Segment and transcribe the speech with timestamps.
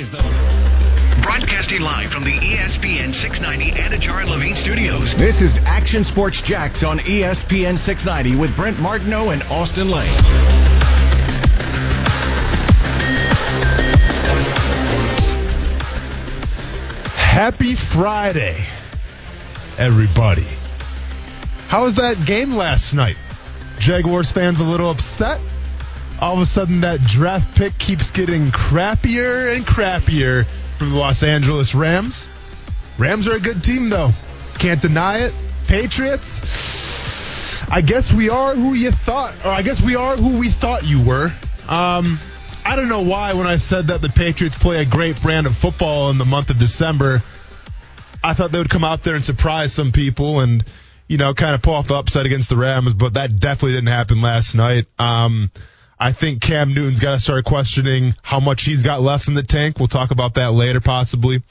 [0.00, 0.22] Is the
[1.22, 5.14] broadcasting live from the ESPN 690 Anidjar and Levine studios.
[5.14, 10.08] This is Action Sports Jacks on ESPN 690 with Brent Martineau and Austen Lane.
[17.14, 18.56] Happy Friday,
[19.76, 20.46] everybody.
[21.68, 23.18] How was that game last night?
[23.78, 25.42] Jaguars fans a little upset.
[26.20, 30.44] All of a sudden, that draft pick keeps getting crappier and crappier
[30.78, 32.28] for the Los Angeles Rams.
[32.98, 34.10] Rams are a good team, though.
[34.58, 35.34] Can't deny it.
[35.66, 37.62] Patriots.
[37.70, 40.84] I guess we are who you thought, or I guess we are who we thought
[40.84, 41.32] you were.
[41.68, 42.18] Um,
[42.66, 45.56] I don't know why when I said that the Patriots play a great brand of
[45.56, 47.22] football in the month of December,
[48.22, 50.62] I thought they would come out there and surprise some people and,
[51.08, 53.88] you know, kind of pull off the upset against the Rams, but that definitely didn't
[53.88, 54.86] happen last night.
[54.98, 55.50] Um,
[56.00, 59.42] I think Cam Newton's got to start questioning how much he's got left in the
[59.42, 59.78] tank.
[59.78, 61.42] We'll talk about that later possibly.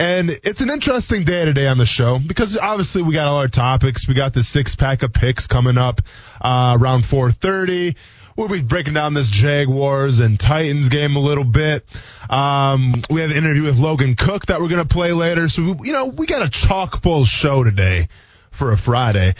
[0.00, 3.46] And it's an interesting day today on the show because obviously we got all our
[3.46, 4.08] topics.
[4.08, 6.00] We got the six pack of picks coming up,
[6.42, 7.94] uh, around 430.
[8.36, 11.86] We'll be breaking down this Jaguars and Titans game a little bit.
[12.28, 15.48] Um, we have an interview with Logan Cook that we're going to play later.
[15.48, 18.08] So, we, you know, we got a chock full show today
[18.50, 19.36] for a Friday.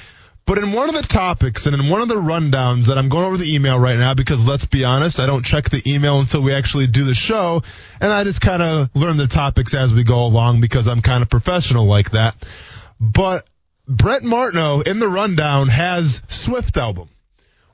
[0.47, 3.25] But in one of the topics and in one of the rundowns that I'm going
[3.25, 6.43] over the email right now, because let's be honest, I don't check the email until
[6.43, 7.63] we actually do the show.
[7.99, 11.23] And I just kind of learn the topics as we go along because I'm kind
[11.23, 12.37] of professional like that.
[13.01, 13.47] But
[13.89, 17.09] Brent Martineau in the rundown has Swift album,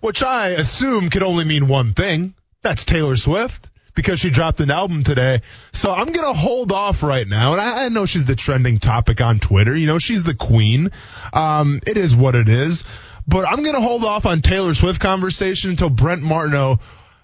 [0.00, 2.34] which I assume could only mean one thing.
[2.62, 5.40] That's Taylor Swift because she dropped an album today.
[5.72, 7.52] So I'm going to hold off right now.
[7.52, 9.76] And I, I, know she's the trending topic on Twitter.
[9.76, 10.90] You know, she's the queen.
[11.32, 12.84] Um, it is what it is.
[13.26, 16.78] But I'm going to hold off on Taylor Swift conversation until Brent Martineau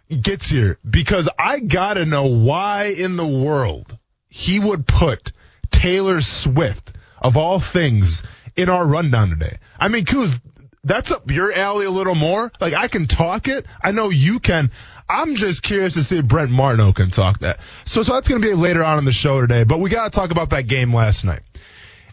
[0.09, 3.97] gets here because I got to know why in the world
[4.29, 5.33] he would put
[5.71, 8.23] Taylor Swift of all things
[8.55, 9.57] in our rundown today.
[9.79, 10.39] I mean, Kuz,
[10.85, 12.53] that's up your alley a little more.
[12.61, 13.67] Like I can talk it.
[13.83, 14.71] I know you can.
[15.09, 17.61] I'm just curious to see if Brent Martineau can talk that.
[17.85, 20.11] So, so that's going to be later on in the show today, but we got
[20.13, 21.43] to talk about that game last night.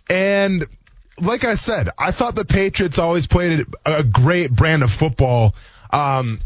[0.09, 0.65] And
[1.19, 5.55] like I said, I thought the Patriots always played a great brand of football,
[5.91, 6.39] um,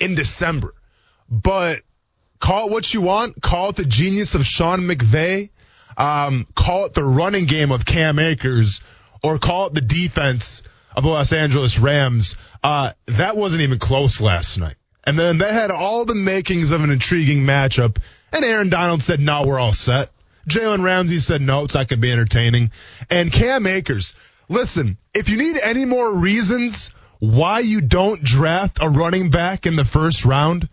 [0.00, 0.74] in December,
[1.28, 1.80] but
[2.40, 3.40] call it what you want.
[3.42, 5.50] Call it the genius of Sean McVay.
[5.96, 8.80] Um, call it the running game of Cam Akers
[9.22, 10.62] or call it the defense
[10.96, 12.36] of the Los Angeles Rams.
[12.62, 14.76] Uh, that wasn't even close last night.
[15.04, 17.98] And then that had all the makings of an intriguing matchup.
[18.32, 20.10] And Aaron Donald said, no, we're all set.
[20.48, 22.70] Jalen Ramsey said, no, it's not going to be entertaining.
[23.10, 24.14] And Cam Akers,
[24.48, 29.76] listen, if you need any more reasons why you don't draft a running back in
[29.76, 30.68] the first round,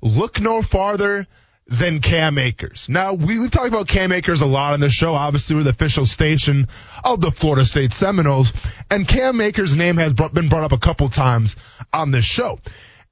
[0.00, 1.26] look no farther
[1.66, 2.88] than Cam Akers.
[2.88, 5.14] Now, we, we talk about Cam Akers a lot on the show.
[5.14, 6.66] Obviously, we're the official station
[7.04, 8.52] of the Florida State Seminoles.
[8.90, 11.54] And Cam Akers' name has been brought up a couple times
[11.92, 12.58] on this show.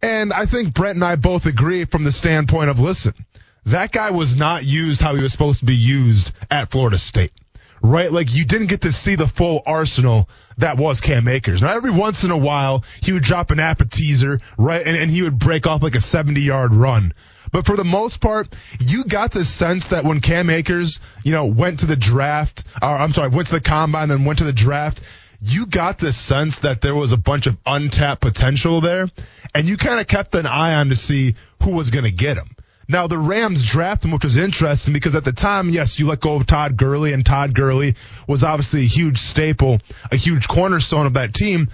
[0.01, 3.15] And I think Brent and I both agree from the standpoint of listen,
[3.67, 7.33] that guy was not used how he was supposed to be used at Florida State.
[7.81, 8.11] Right?
[8.11, 10.29] Like you didn't get to see the full arsenal
[10.59, 11.63] that was Cam Akers.
[11.63, 14.85] Now every once in a while he would drop an appetizer, right?
[14.85, 17.13] And, and he would break off like a 70 yard run.
[17.51, 21.47] But for the most part, you got the sense that when Cam Akers, you know,
[21.47, 24.53] went to the draft, or I'm sorry, went to the combine, then went to the
[24.53, 25.01] draft,
[25.41, 29.09] you got the sense that there was a bunch of untapped potential there,
[29.55, 32.37] and you kind of kept an eye on to see who was going to get
[32.37, 32.55] him.
[32.89, 36.21] Now the Rams draft him, which was interesting because at the time, yes, you let
[36.21, 37.97] go of Todd Gurley, and Todd Gurley
[38.27, 39.81] was obviously a huge staple,
[40.11, 41.69] a huge cornerstone of that team.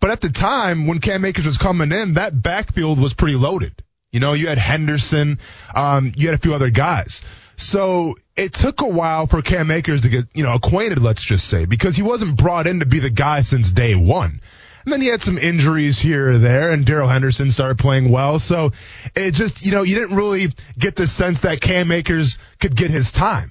[0.00, 3.74] But at the time, when Cam Akers was coming in, that backfield was pretty loaded.
[4.12, 5.40] You know, you had Henderson,
[5.74, 7.22] um, you had a few other guys.
[7.58, 11.48] So it took a while for Cam Akers to get, you know, acquainted, let's just
[11.48, 14.40] say, because he wasn't brought in to be the guy since day one.
[14.86, 18.38] And then he had some injuries here or there, and Darrell Henderson started playing well.
[18.38, 18.70] So
[19.16, 22.92] it just, you know, you didn't really get the sense that Cam Akers could get
[22.92, 23.50] his time.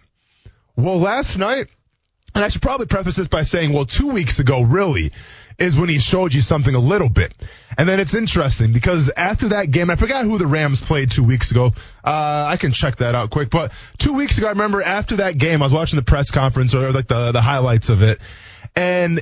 [0.77, 1.67] Well, last night,
[2.33, 5.11] and I should probably preface this by saying, well, two weeks ago, really,
[5.59, 7.33] is when he showed you something a little bit.
[7.77, 11.23] And then it's interesting because after that game, I forgot who the Rams played two
[11.23, 11.73] weeks ago.
[12.01, 13.49] Uh, I can check that out quick.
[13.49, 16.73] But two weeks ago, I remember after that game, I was watching the press conference
[16.73, 18.19] or like the, the highlights of it.
[18.73, 19.19] And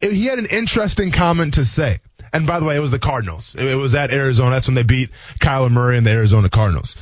[0.00, 1.98] he had an interesting comment to say.
[2.32, 3.54] And by the way, it was the Cardinals.
[3.56, 4.50] It, it was at Arizona.
[4.50, 5.10] That's when they beat
[5.40, 6.96] Kyler Murray and the Arizona Cardinals.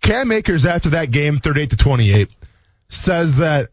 [0.00, 2.30] Cam Akers after that game, 38 to 28,
[2.88, 3.70] says that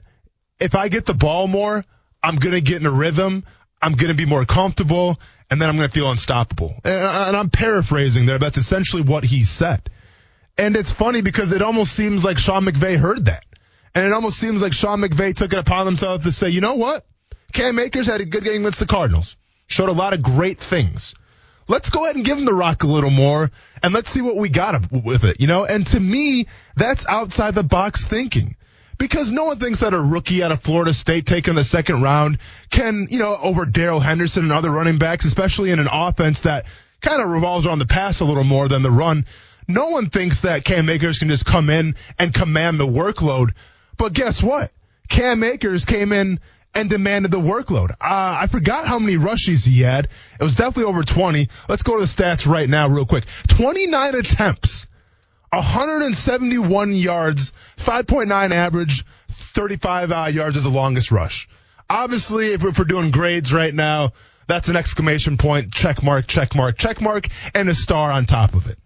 [0.59, 1.83] if I get the ball more,
[2.23, 3.45] I'm going to get in a rhythm.
[3.81, 5.19] I'm going to be more comfortable
[5.49, 6.73] and then I'm going to feel unstoppable.
[6.83, 8.39] And I'm paraphrasing there.
[8.39, 9.89] That's essentially what he said.
[10.57, 13.45] And it's funny because it almost seems like Sean McVay heard that.
[13.93, 16.75] And it almost seems like Sean McVay took it upon himself to say, you know
[16.75, 17.05] what?
[17.55, 19.37] Cam Akers had a good game against the Cardinals.
[19.67, 21.15] Showed a lot of great things.
[21.69, 23.49] Let's go ahead and give him the rock a little more
[23.81, 25.65] and let's see what we got with it, you know?
[25.65, 28.57] And to me, that's outside the box thinking
[28.97, 32.39] because no one thinks that a rookie out of Florida State taking the second round
[32.69, 36.65] can, you know, over Darrell Henderson and other running backs, especially in an offense that
[36.99, 39.25] kind of revolves around the pass a little more than the run.
[39.65, 43.51] No one thinks that Cam Akers can just come in and command the workload.
[43.97, 44.71] But guess what?
[45.07, 46.41] Cam Akers came in
[46.75, 47.91] and demanded the workload.
[47.91, 50.09] Uh, I forgot how many rushes he had.
[50.39, 51.47] It was definitely over 20.
[51.69, 53.25] Let's go to the stats right now real quick.
[53.47, 54.85] 29 attempts
[55.51, 61.47] 171 yards, 5.9 average, 35 uh, yards as the longest rush.
[61.89, 64.13] Obviously, if we're, if we're doing grades right now,
[64.47, 68.53] that's an exclamation point, check mark, check mark, check mark, and a star on top
[68.53, 68.77] of it.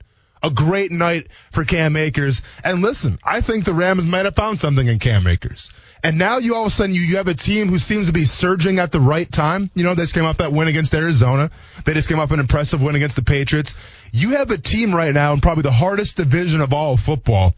[0.42, 2.42] A great night for Cam Akers.
[2.64, 5.70] And listen, I think the Rams might have found something in Cam Akers.
[6.02, 8.14] And now you all of a sudden you, you have a team who seems to
[8.14, 9.70] be surging at the right time.
[9.76, 11.52] You know, they just came off that win against Arizona.
[11.86, 13.76] They just came off an impressive win against the Patriots.
[14.14, 17.54] You have a team right now in probably the hardest division of all of football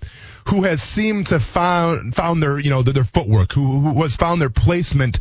[0.48, 4.16] who has seemed to found found their you know their, their footwork, who, who has
[4.16, 5.20] found their placement,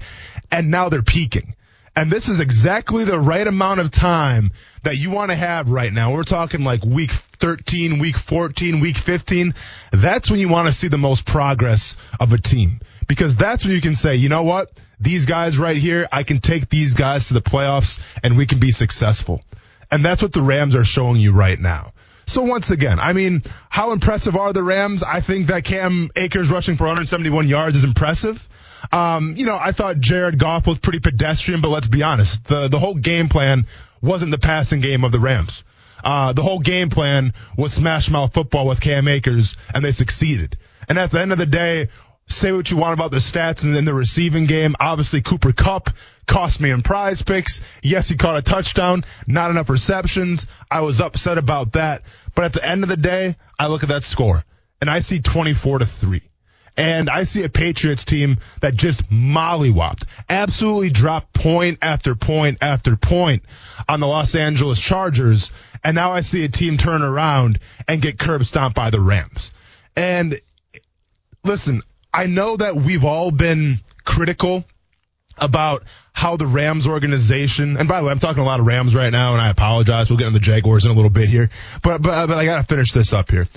[0.50, 1.54] and now they're peaking.
[1.94, 4.52] And this is exactly the right amount of time
[4.84, 6.14] that you want to have right now.
[6.14, 7.10] We're talking like week
[7.40, 9.54] 13, week 14, week 15.
[9.92, 13.74] That's when you want to see the most progress of a team because that's when
[13.74, 14.70] you can say, you know what?
[15.00, 18.60] These guys right here, I can take these guys to the playoffs and we can
[18.60, 19.42] be successful.
[19.90, 21.92] And that's what the Rams are showing you right now.
[22.26, 25.02] So once again, I mean, how impressive are the Rams?
[25.02, 28.48] I think that Cam Akers rushing for 171 yards is impressive.
[28.92, 32.68] Um, you know, I thought Jared Goff was pretty pedestrian, but let's be honest, the
[32.68, 33.66] the whole game plan
[34.00, 35.64] wasn't the passing game of the Rams.
[36.02, 40.58] Uh, the whole game plan was smash mouth football with Cam Akers, and they succeeded.
[40.88, 41.88] And at the end of the day,
[42.28, 44.74] say what you want about the stats and then the receiving game.
[44.80, 45.90] Obviously, Cooper Kupp
[46.26, 47.60] cost me in prize picks.
[47.82, 50.46] Yes, he caught a touchdown, not enough receptions.
[50.70, 52.02] I was upset about that.
[52.34, 54.44] But at the end of the day, I look at that score
[54.80, 56.22] and I see 24 to 3.
[56.76, 62.96] And I see a Patriots team that just mollywopped, absolutely dropped point after point after
[62.96, 63.42] point
[63.88, 65.50] on the Los Angeles Chargers.
[65.84, 67.58] And now I see a team turn around
[67.88, 69.52] and get curb stomped by the Rams.
[69.96, 70.40] And
[71.44, 71.82] listen,
[72.12, 74.64] I know that we've all been critical
[75.38, 78.94] about how the Rams organization, and by the way, I'm talking a lot of Rams
[78.94, 80.10] right now, and I apologize.
[80.10, 81.50] We'll get on the Jaguars in a little bit here,
[81.82, 83.48] but but but I gotta finish this up here.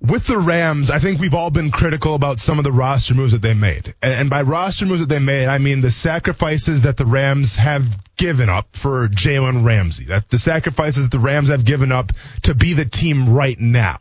[0.00, 3.32] With the Rams, I think we've all been critical about some of the roster moves
[3.32, 6.96] that they made, and by roster moves that they made, I mean the sacrifices that
[6.96, 7.86] the Rams have
[8.16, 12.12] given up for Jalen Ramsey, that the sacrifices that the Rams have given up
[12.42, 13.96] to be the team right now.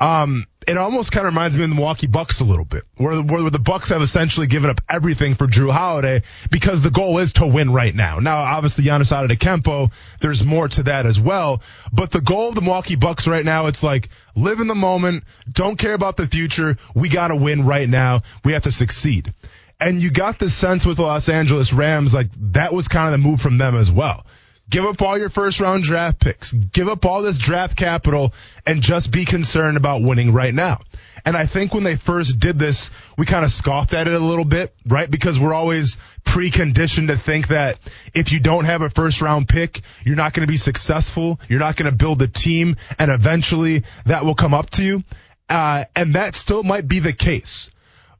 [0.00, 3.22] Um, it almost kind of reminds me of the Milwaukee Bucks a little bit, where,
[3.22, 7.34] where the Bucks have essentially given up everything for Jrue Holiday because the goal is
[7.34, 8.18] to win right now.
[8.18, 12.62] Now, obviously, Giannis Antetokounmpo, there's more to that as well, but the goal of the
[12.62, 16.76] Milwaukee Bucks right now, it's like live in the moment, don't care about the future.
[16.94, 18.22] We got to win right now.
[18.44, 19.32] We have to succeed.
[19.78, 23.20] And you got the sense with the Los Angeles Rams, like that was kind of
[23.20, 24.24] the move from them as well.
[24.68, 26.52] Give up all your first round draft picks.
[26.52, 28.34] Give up all this draft capital
[28.66, 30.80] and just be concerned about winning right now.
[31.24, 34.18] And I think when they first did this, we kind of scoffed at it a
[34.18, 35.10] little bit, right?
[35.10, 37.78] Because we're always preconditioned to think that
[38.14, 41.40] if you don't have a first round pick, you're not going to be successful.
[41.48, 45.04] You're not going to build a team and eventually that will come up to you.
[45.48, 47.70] Uh, and that still might be the case.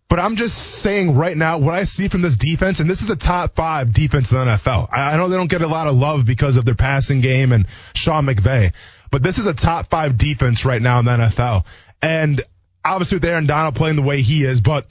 [0.08, 3.10] But I'm just saying right now, what I see from this defense, and this is
[3.10, 4.88] a top five defense in the NFL.
[4.92, 7.66] I know they don't get a lot of love because of their passing game and
[7.94, 8.72] Sean McVay,
[9.10, 11.66] but this is a top five defense right now in the NFL.
[12.00, 12.40] And
[12.84, 14.86] obviously with Aaron Donald playing the way he is, but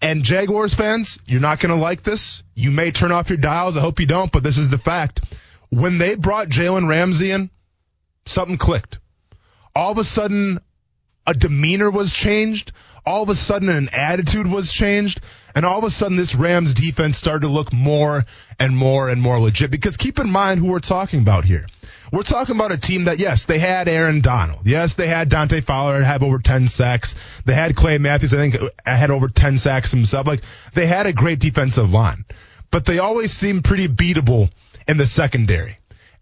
[0.00, 2.42] and Jaguars fans, you're not going to like this.
[2.54, 3.76] You may turn off your dials.
[3.76, 5.20] I hope you don't, but this is the fact.
[5.70, 7.50] When they brought Jalen Ramsey in,
[8.26, 8.98] something clicked.
[9.74, 10.60] All of a sudden,
[11.26, 12.72] a demeanor was changed
[13.06, 15.20] all of a sudden an attitude was changed.
[15.54, 18.24] And all of a sudden, this Rams defense started to look more
[18.58, 19.70] and more and more legit.
[19.70, 21.66] Because keep in mind who we're talking about here.
[22.12, 24.60] We're talking about a team that, yes, they had Aaron Donald.
[24.66, 27.14] Yes, they had Dante Fowler have over 10 sacks.
[27.46, 30.26] They had Clay Matthews, I think, uh, had over 10 sacks himself.
[30.26, 30.42] Like,
[30.74, 32.24] they had a great defensive line.
[32.70, 34.50] But they always seemed pretty beatable
[34.86, 35.78] in the secondary.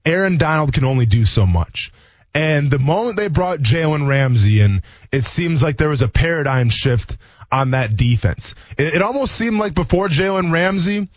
[0.06, 1.92] Aaron Donald can only do so much.
[2.34, 6.68] And the moment they brought Jalen Ramsey in, it seems like there was a paradigm
[6.68, 7.16] shift
[7.52, 8.56] on that defense.
[8.76, 11.08] It, it almost seemed like before Jalen Ramsey,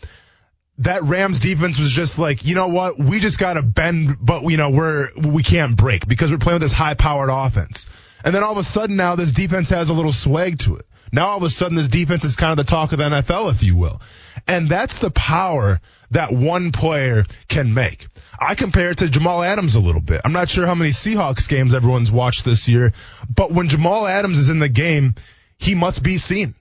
[0.80, 3.00] that Rams defense was just like, you know what?
[3.00, 6.56] We just got to bend, but you know, we're, we can't break because we're playing
[6.56, 7.88] with this high powered offense.
[8.24, 10.86] And then all of a sudden now this defense has a little swag to it.
[11.12, 13.52] Now all of a sudden this defense is kind of the talk of the NFL,
[13.52, 14.02] if you will.
[14.48, 15.82] And that's the power
[16.12, 18.08] that one player can make.
[18.40, 20.22] I compare it to Jamal Adams a little bit.
[20.24, 22.94] I'm not sure how many Seahawks games everyone's watched this year,
[23.34, 25.16] but when Jamal Adams is in the game,
[25.58, 26.56] he must be seen.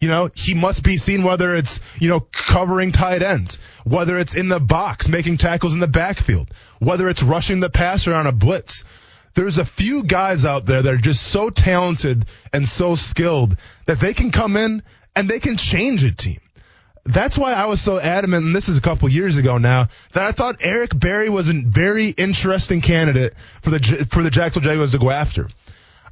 [0.00, 4.34] You know, he must be seen whether it's, you know, covering tight ends, whether it's
[4.34, 8.32] in the box, making tackles in the backfield, whether it's rushing the passer on a
[8.32, 8.82] blitz.
[9.34, 14.00] There's a few guys out there that are just so talented and so skilled that
[14.00, 14.82] they can come in
[15.14, 16.40] and they can change a team.
[17.04, 20.24] That's why I was so adamant, and this is a couple years ago now, that
[20.24, 24.92] I thought Eric Berry was a very interesting candidate for the for the Jacksonville Jaguars
[24.92, 25.48] to go after.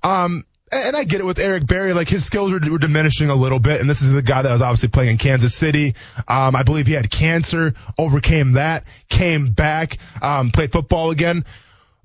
[0.02, 3.34] Um, and I get it with Eric Berry, like his skills were, were, diminishing a
[3.34, 5.94] little bit, and this is the guy that was obviously playing in Kansas City.
[6.26, 11.44] Um, I believe he had cancer, overcame that, came back, um, played football again.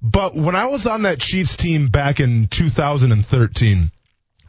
[0.02, 3.92] But when I was on that Chiefs team back in 2013,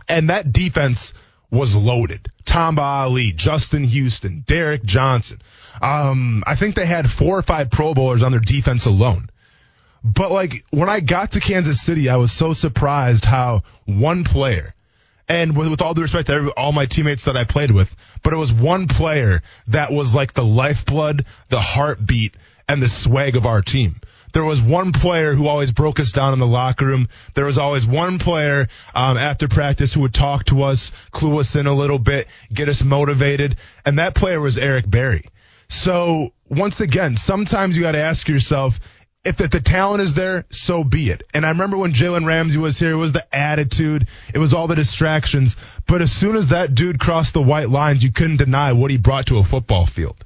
[0.09, 1.14] and that defense
[1.54, 2.30] was loaded.
[2.44, 5.40] Tamba Hali, Justin Houston, Derrick Johnson.
[5.80, 9.28] Um, I think they had four or five Pro Bowlers on their defense alone.
[10.02, 14.75] But like when I got to Kansas City, I was so surprised how one player,
[15.28, 17.94] and with, with all due respect to every, all my teammates that I played with,
[18.23, 22.37] but it was one player that was like the lifeblood, the heartbeat,
[22.68, 24.00] and the swag of our team.
[24.35, 27.09] There was one player who always broke us down in the locker room.
[27.35, 31.55] There was always one player um, after practice who would talk to us, clue us
[31.55, 33.55] in a little bit, get us motivated,
[33.87, 35.25] and that player was Eric Berry.
[35.69, 38.81] So once again, sometimes you got to ask yourself,
[39.25, 41.23] if the, the, talent is there, so be it.
[41.33, 44.67] And I remember when Jalen Ramsey was here, it was the attitude, it was all
[44.67, 45.57] the distractions.
[45.87, 48.99] But as soon as that dude crossed the white lines, you couldn't deny what he
[48.99, 50.17] brought to a football field.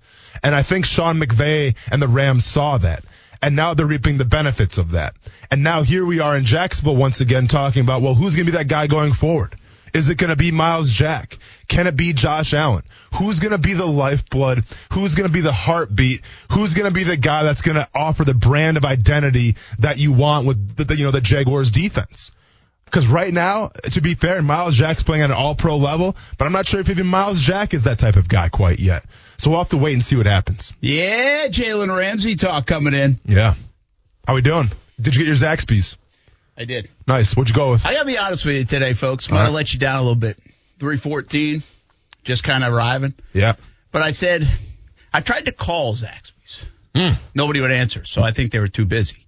[0.42, 3.04] And I think Sean McVay and the Rams saw that.
[3.40, 5.14] And now they're reaping the benefits of that.
[5.50, 8.52] And now here we are in Jacksonville once again talking about, well, who's going to
[8.52, 9.54] be that guy going forward?
[9.94, 11.38] Is it going to be Myles Jack?
[11.66, 12.82] Can it be Josh Allen?
[13.14, 14.64] Who's going to be the lifeblood?
[14.92, 16.22] Who's going to be the heartbeat?
[16.52, 19.98] Who's going to be the guy that's going to offer the brand of identity that
[19.98, 22.30] you want with the, you know, the Jaguars defense?
[22.90, 26.46] Because right now, to be fair, Myles Jack's playing at an all pro level, but
[26.46, 29.04] I'm not sure if even Myles Jack is that type of guy quite yet.
[29.36, 30.72] So we'll have to wait and see what happens.
[30.80, 33.20] Yeah, Jalen Ramsey talk coming in.
[33.24, 33.54] Yeah.
[34.26, 34.70] How we doing?
[35.00, 35.96] Did you get your Zaxby's?
[36.56, 36.88] I did.
[37.06, 37.36] Nice.
[37.36, 37.86] What'd you go with?
[37.86, 39.28] I gotta be honest with you today, folks.
[39.28, 39.52] I'm gonna right.
[39.52, 40.38] let you down a little bit.
[40.80, 41.62] 314,
[42.24, 43.14] just kind of arriving.
[43.32, 43.54] Yeah.
[43.92, 44.48] But I said,
[45.12, 46.66] I tried to call Zaxby's.
[46.94, 47.16] Mm.
[47.34, 49.24] Nobody would answer, so I think they were too busy.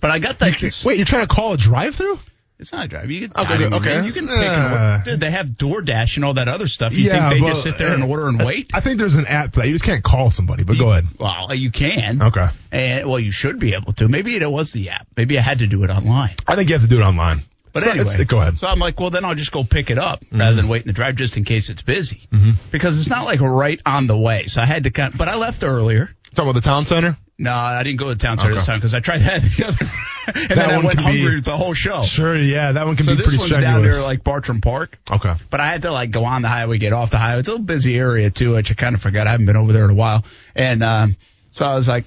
[0.00, 0.82] But I got that.
[0.84, 2.18] Wait, you're trying to call a drive-through?
[2.62, 3.10] It's not a drive.
[3.10, 3.88] You can, Okay, I mean, okay.
[3.96, 4.94] man, you can pick Uh.
[4.94, 6.92] and Dude, they have DoorDash and all that other stuff.
[6.94, 8.70] You Yeah, think they just sit there and order and wait?
[8.72, 9.66] I think there's an app for that.
[9.66, 11.06] You just can't call somebody, but go ahead.
[11.18, 12.22] Well, you can.
[12.22, 12.48] Okay.
[12.70, 14.08] And well, you should be able to.
[14.08, 15.06] Maybe it was the app.
[15.16, 16.36] Maybe I had to do it online.
[16.46, 17.42] I think you have to do it online.
[17.72, 18.58] But not- anyway, go ahead.
[18.58, 20.86] So I'm like, well, then I'll just go pick it up rather than wait in
[20.88, 22.28] the drive just in case it's busy.
[22.30, 22.50] Mm-hmm.
[22.70, 24.46] Because it's not like right on the way.
[24.46, 26.10] So I had to kind but I left earlier.
[26.34, 27.16] Talking about the town center?
[27.38, 29.66] No, I didn't go to the town center this time because I tried that the
[29.66, 29.90] other,
[30.34, 32.02] and then I one went can be- hungry the whole show.
[32.02, 33.72] Sure, yeah, that one can So be this pretty one's strenuous.
[33.74, 34.98] down there like Bartram Park.
[35.10, 35.34] okay.
[35.50, 37.40] But I had to like go on the highway, get off the highway.
[37.40, 39.26] It's a little busy area too, which I kind of forgot.
[39.26, 40.24] I haven't been over there in a while.
[40.54, 41.16] And um,
[41.50, 42.06] so I was like,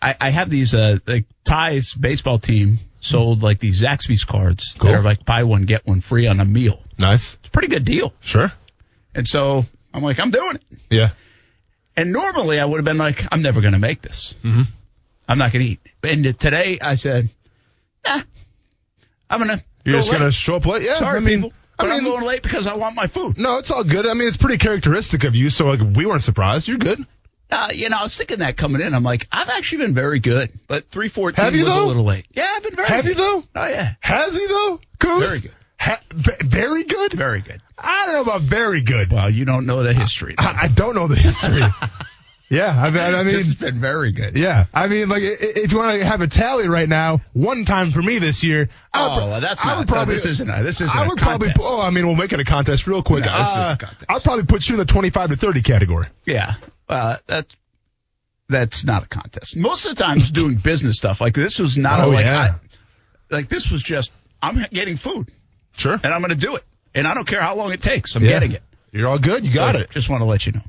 [0.00, 4.90] I, I have these uh, like Ty's baseball team sold like these Zaxby's cards Cool.
[4.90, 6.80] that are like buy one get one free on a meal.
[6.98, 7.34] Nice.
[7.34, 8.12] It's a pretty good deal.
[8.20, 8.52] Sure.
[9.14, 10.62] And so I'm like, I'm doing it.
[10.90, 11.10] Yeah.
[11.96, 14.34] And normally I would have been like, I'm never going to make this.
[14.44, 14.62] Mm-hmm.
[15.28, 15.80] I'm not going to eat.
[16.02, 17.28] And today I said,
[18.06, 18.22] nah,
[19.30, 19.64] I'm going to.
[19.84, 20.82] You're just going to show up late?
[20.82, 20.94] Yeah.
[20.94, 21.52] Sorry, I mean, people.
[21.78, 23.38] I mean, I'm going late because I want my food.
[23.38, 24.06] no, it's all good.
[24.06, 26.66] I mean, it's pretty characteristic of you, so like we weren't surprised.
[26.66, 27.06] You're good.
[27.50, 28.92] Uh, you know, I was thinking that coming in.
[28.94, 31.84] I'm like, I've actually been very good, but 314 Have you, was though?
[31.84, 32.26] a little late.
[32.32, 33.10] Yeah, I've been very Have good.
[33.10, 33.44] you though?
[33.54, 33.94] Oh, yeah.
[34.00, 34.80] Has he though?
[34.98, 35.26] Kuz?
[35.28, 35.54] Very good.
[35.80, 37.12] Ha- v- very good?
[37.12, 37.62] Very good.
[37.78, 39.10] I don't know about very good.
[39.12, 40.34] Well, you don't know the history.
[40.36, 41.62] I, I don't know the history.
[42.50, 44.36] Yeah, I mean, I mean, this has been very good.
[44.36, 47.20] yeah, I mean, like i- i- if you want to have a tally right now,
[47.34, 48.70] one time for me this year.
[48.94, 49.78] I would Oh, that's I not.
[49.80, 50.48] would no, probably, this isn't.
[50.48, 50.96] A, this isn't.
[50.96, 51.50] I would probably.
[51.60, 53.26] Oh, I mean, we'll make it a contest real quick.
[53.26, 53.76] No, uh.
[54.08, 56.06] I'll probably put you in the twenty-five to thirty category.
[56.24, 56.54] Yeah,
[56.88, 57.54] uh, that's
[58.48, 59.56] that's not a contest.
[59.56, 62.54] Most of the times, doing business stuff like this was not Oh, a, like yeah.
[63.30, 65.30] I, like this was just I'm getting food
[65.76, 65.92] Sure.
[66.02, 66.64] and I'm going to do it,
[66.94, 68.16] and I don't care how long it takes.
[68.16, 68.30] I'm Yeah.
[68.30, 68.62] getting it.
[68.90, 69.44] You're all good.
[69.44, 69.90] You got So, it.
[69.90, 70.62] Just want to let you know.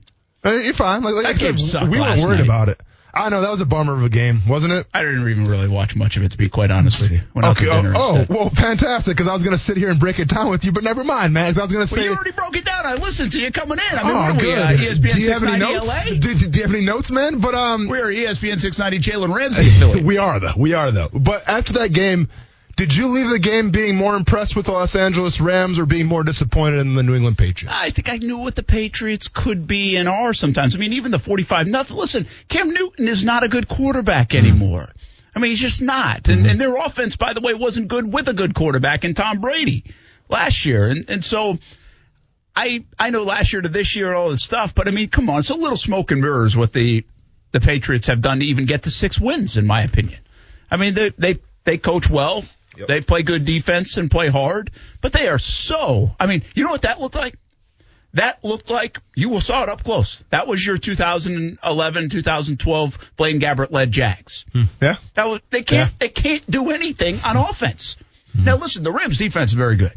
[0.44, 1.04] You're fine.
[1.04, 2.46] Like, like I game said, sucked we weren't worried night.
[2.46, 2.82] about it.
[3.12, 4.86] I know that was a bummer of a game, wasn't it?
[4.94, 7.22] I didn't even really watch much of it, to be quite honest with you.
[7.36, 7.66] Okay.
[7.68, 9.18] Oh, oh, well, fantastic.
[9.18, 11.04] Because I was going to sit here and break it down with you, but never
[11.04, 11.46] mind, man.
[11.48, 12.08] 'cause I was going to Well, say.
[12.08, 12.86] you already broke it down.
[12.86, 13.98] I listened to you coming in.
[14.00, 14.48] I mean, oh, what are good.
[14.48, 15.88] we, uh, ESPN do you have any notes?
[15.88, 16.04] LA?
[16.20, 17.40] Do, do you have any notes, man?
[17.40, 20.54] But um, We're ESPN 690 Jalen Ramsey we are though.
[20.56, 21.10] We are though.
[21.12, 22.30] But after that game,
[22.80, 26.06] did you leave the game being more impressed with the Los Angeles Rams or being
[26.06, 27.76] more disappointed in the New England Patriots?
[27.78, 30.76] I think I knew what the Patriots could be and are sometimes.
[30.76, 31.98] I mean, even the 45 nothing.
[31.98, 34.46] Listen, Cam Newton is not a good quarterback mm-hmm.
[34.46, 34.88] anymore.
[35.36, 36.30] I mean, he's just not.
[36.30, 36.46] And, mm-hmm.
[36.52, 39.84] and their offense, by the way, wasn't good with a good quarterback in Tom Brady
[40.30, 40.88] last year.
[40.88, 41.58] And, and so
[42.56, 45.30] I, I know last year to this year, all this stuff, but I mean, come
[45.30, 47.06] on, it's a little smoke and mirrors what the,
[47.52, 50.22] the Patriots have done to even get to six wins, in my opinion.
[50.72, 52.46] I mean, they, they, they coach well.
[52.88, 54.72] They play good defense and play hard,
[55.02, 57.36] but they are so, I mean, you know what that looked like?
[58.14, 60.24] That looked like you saw it up close.
[60.32, 64.46] That was your 2011, 2012 Blaine Gabbert led Jags.
[64.52, 64.64] Hmm.
[64.82, 64.96] Yeah.
[65.14, 65.96] That was they can't Yeah.
[66.00, 67.50] they can't do anything on hmm.
[67.50, 67.98] offense.
[68.36, 68.46] Hmm.
[68.46, 69.94] Now listen, the Rams defense is very good.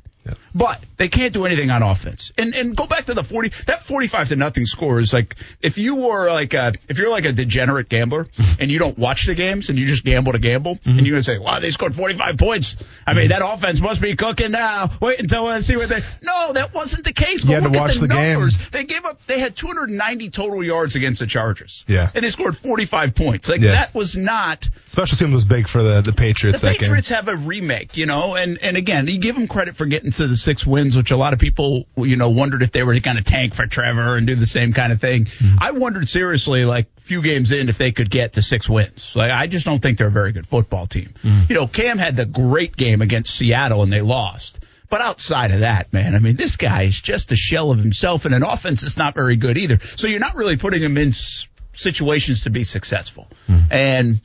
[0.54, 2.32] But they can't do anything on offense.
[2.36, 5.78] And and go back to the 40 that 45 to nothing score is like if
[5.78, 8.60] you were like a if you're like a degenerate gambler mm-hmm.
[8.60, 10.90] and you don't watch the games and you just gamble to gamble mm-hmm.
[10.98, 12.76] and you're going to say, "Wow, they scored 45 points.
[13.06, 13.40] I mean, mm-hmm.
[13.40, 14.90] that offense must be cooking now.
[15.00, 17.44] Wait until I see what they No, that wasn't the case.
[17.44, 18.32] Go You had to look watch at the, the game.
[18.34, 18.58] numbers.
[18.70, 21.84] They gave up they had 290 total yards against the Chargers.
[21.88, 22.10] Yeah.
[22.14, 23.48] And they scored 45 points.
[23.48, 23.72] Like Yeah.
[23.72, 27.34] that was not Special team was big for the, the Patriots the Patriots have a
[27.34, 30.66] remake, you know, and and again, you give them credit for getting to the six
[30.66, 33.54] wins, which a lot of people, you know, wondered if they were going to tank
[33.54, 35.24] for Trevor and do the same kind of thing.
[35.24, 35.56] Mm-hmm.
[35.62, 39.16] I wondered seriously, like few games in, if they could get to six wins.
[39.16, 41.14] Like I just don't think they're a very good football team.
[41.22, 41.44] Mm-hmm.
[41.48, 44.62] You know, Cam had the great game against Seattle and they lost.
[44.90, 48.26] But outside of that, man, I mean, this guy is just a shell of himself,
[48.26, 49.78] and an offense is not very good either.
[49.96, 53.26] So you're not really putting him in s- situations to be successful.
[53.70, 54.20] And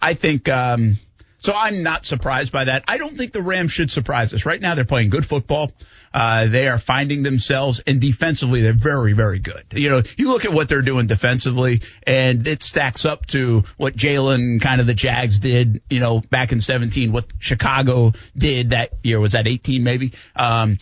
[0.00, 0.96] I think um,
[1.38, 1.52] so.
[1.54, 2.84] I'm not surprised by that.
[2.88, 4.46] I don't think the Rams should surprise us.
[4.46, 5.72] Right now, they're playing good football.
[6.12, 9.64] Uh, they are finding themselves, and defensively, they're very, very good.
[9.72, 13.94] You know, you look at what they're doing defensively, and it stacks up to what
[13.94, 15.82] Jalen, kind of the Jags, did.
[15.90, 20.12] You know, back in 17, what Chicago did that year was that 18, maybe.
[20.34, 20.78] Um,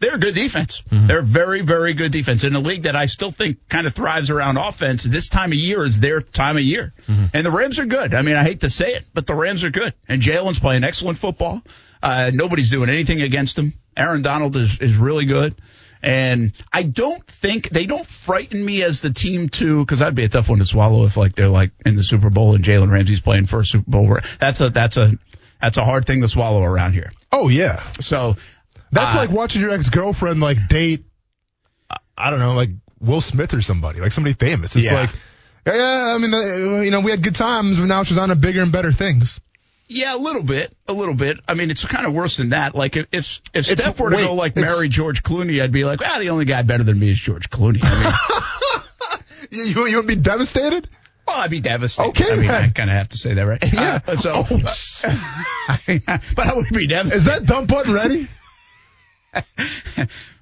[0.00, 0.82] they're a good defense.
[0.90, 4.30] They're very, very good defense in a league that I still think kind of thrives
[4.30, 5.02] around offense.
[5.02, 6.92] This time of year is their time of year.
[7.32, 8.14] And the Rams are good.
[8.14, 9.94] I mean, I hate to say it, but the Rams are good.
[10.08, 11.62] And Jalen's playing excellent football.
[12.02, 13.72] Uh, nobody's doing anything against him.
[13.96, 15.54] Aaron Donald is, is really good.
[16.02, 20.24] And I don't think they don't frighten me as the team to because that'd be
[20.24, 22.92] a tough one to swallow if like they're like in the Super Bowl and Jalen
[22.92, 24.18] Ramsey's playing for a Super Bowl.
[24.38, 25.18] That's a that's a
[25.60, 27.10] that's a hard thing to swallow around here.
[27.32, 28.36] Oh yeah, So
[28.92, 31.04] that's uh, like watching your ex girlfriend like date.
[32.18, 32.70] I- don't know, like
[33.00, 34.74] Will Smith or somebody, like somebody famous.
[34.74, 35.00] It's Yeah.
[35.00, 35.10] like,
[35.66, 38.36] yeah, I mean, uh, you know, we had good times, but now she's on to
[38.36, 39.40] bigger and better things.
[39.88, 41.38] Yeah, a little bit, a little bit.
[41.46, 42.74] I mean, it's kind of worse than that.
[42.74, 45.72] Like if if, if It's- Steph were to wait, go like marry George Clooney, I'd
[45.72, 47.80] be like, well, the only guy better than me is George Clooney.
[47.82, 48.80] I mean,
[49.66, 50.88] You, you, would be devastated?
[51.26, 52.08] well, I'd be devastated.
[52.10, 52.50] Okay, I mean.
[52.50, 53.62] I kind of have to say that, right?
[53.72, 54.00] Yeah.
[54.06, 54.58] Uh, so, Oh,
[56.34, 57.16] but I would be devastated.
[57.16, 58.26] Is that dump button ready?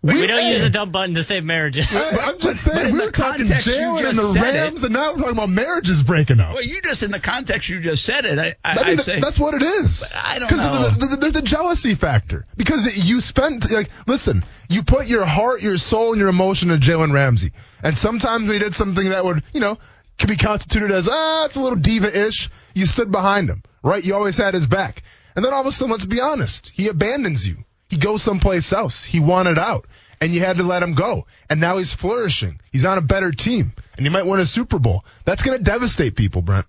[0.03, 1.87] We don't use the dump button to save marriages.
[1.91, 4.59] I, I'm just saying, we the were talking context you Jalen and the said it-
[4.59, 6.53] Rams, and now we're talking about marriages breaking up.
[6.55, 8.39] Well, you just in the context you just said it.
[8.39, 10.05] I, I, I mean, say that's what it is.
[10.15, 10.89] I don't Because know.
[11.07, 12.45] there's, there's the jealousy factor.
[12.55, 16.77] Because you spent like, listen, you put your heart, your soul, and your emotion to
[16.77, 17.53] Jalen Ramsey,
[17.83, 19.79] and sometimes we did something that would, you know,
[20.19, 22.51] could be constituted as ah, it's a little diva-ish.
[22.75, 24.05] You stood behind him, right?
[24.05, 25.03] You always had his back,
[25.35, 27.65] and then all of a sudden, let's be honest, he abandons you.
[27.95, 29.05] He goes someplace else.
[29.05, 29.87] He wanted out,
[30.21, 31.29] and you had to let him go.
[31.49, 32.59] And now he's flourishing.
[32.73, 35.05] He's on a better team, and he might win a Super Bowl.
[35.25, 36.67] That's going to devastate people, Brent.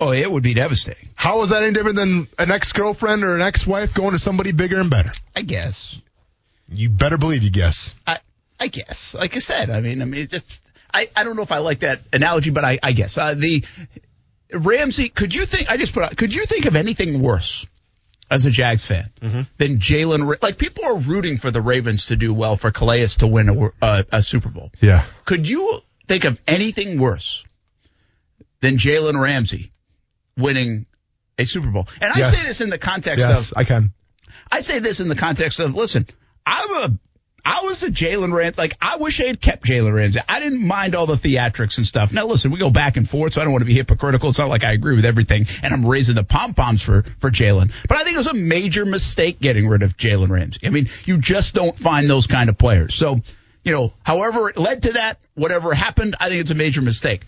[0.00, 1.10] oh, it would be devastating.
[1.14, 4.80] How is that any different than an ex-girlfriend or an ex-wife going to somebody bigger
[4.80, 5.12] and better?
[5.36, 5.96] I guess.
[6.68, 7.94] You better believe you guess.
[8.04, 8.18] I
[8.58, 9.14] I guess.
[9.14, 10.60] Like I said, I mean, I mean, it just
[10.92, 13.62] I, I don't know if I like that analogy, but I I guess uh, the
[14.52, 15.08] Ramsey.
[15.08, 15.70] Could you think?
[15.70, 16.16] I just put out.
[16.16, 17.64] Could you think of anything worse
[18.30, 19.10] as a Jags fan
[19.58, 20.42] than Jalen?
[20.42, 23.70] Like people are rooting for the Ravens to do well, for Calais to win a,
[23.84, 24.70] uh, a Super Bowl.
[24.80, 25.04] Yeah.
[25.24, 27.44] Could you think of anything worse
[28.60, 29.72] than Jalen Ramsey
[30.36, 30.86] winning
[31.38, 31.86] a Super Bowl.
[32.00, 32.38] And I Yes.
[32.38, 33.92] say this in the context Yes, of I can.
[34.50, 36.06] I say this in the context of listen,
[36.46, 36.98] I'm a
[37.46, 38.58] I was a Jalen Ramsey.
[38.60, 40.20] Like I wish I had kept Jalen Ramsey.
[40.28, 42.12] I didn't mind all the theatrics and stuff.
[42.12, 44.30] Now listen, we go back and forth, so I don't want to be hypocritical.
[44.30, 47.30] It's not like I agree with everything, and I'm raising the pom poms for for
[47.30, 47.70] Jalen.
[47.88, 50.60] But I think it was a major mistake getting rid of Jalen Ramsey.
[50.66, 52.94] I mean, you just don't find those kind of players.
[52.94, 53.20] So
[53.62, 57.22] you know, however it led to that, whatever happened, I think it's a major mistake.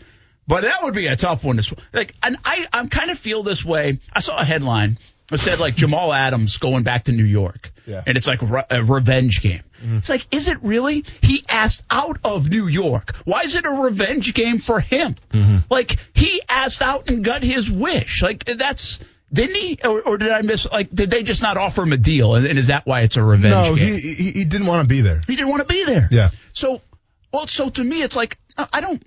[0.48, 2.14] But that would be a tough one to like.
[2.22, 3.98] And I, I kind of feel this way.
[4.12, 4.98] I saw a headline
[5.29, 8.02] that said like Jamal Adams going back to New York, Yeah.
[8.07, 9.62] and it's like re- a revenge game.
[9.85, 9.99] Mm.
[9.99, 11.05] It's like, is it really?
[11.23, 13.15] He asked out of New York.
[13.25, 15.17] Why is it a revenge game for him?
[15.33, 15.59] Mm-hmm.
[15.71, 18.23] Like he asked out and got his wish.
[18.23, 18.99] Like that's.
[19.33, 20.71] Didn't he, or, or did I miss?
[20.71, 23.17] Like, did they just not offer him a deal, and, and is that why it's
[23.17, 23.95] a revenge No, game?
[23.95, 25.21] he, he he didn't want to be there.
[25.27, 26.09] He didn't want to be there.
[26.12, 26.31] Yeah.
[26.53, 26.81] So,
[27.33, 29.03] well, so to me, it's like I I don't.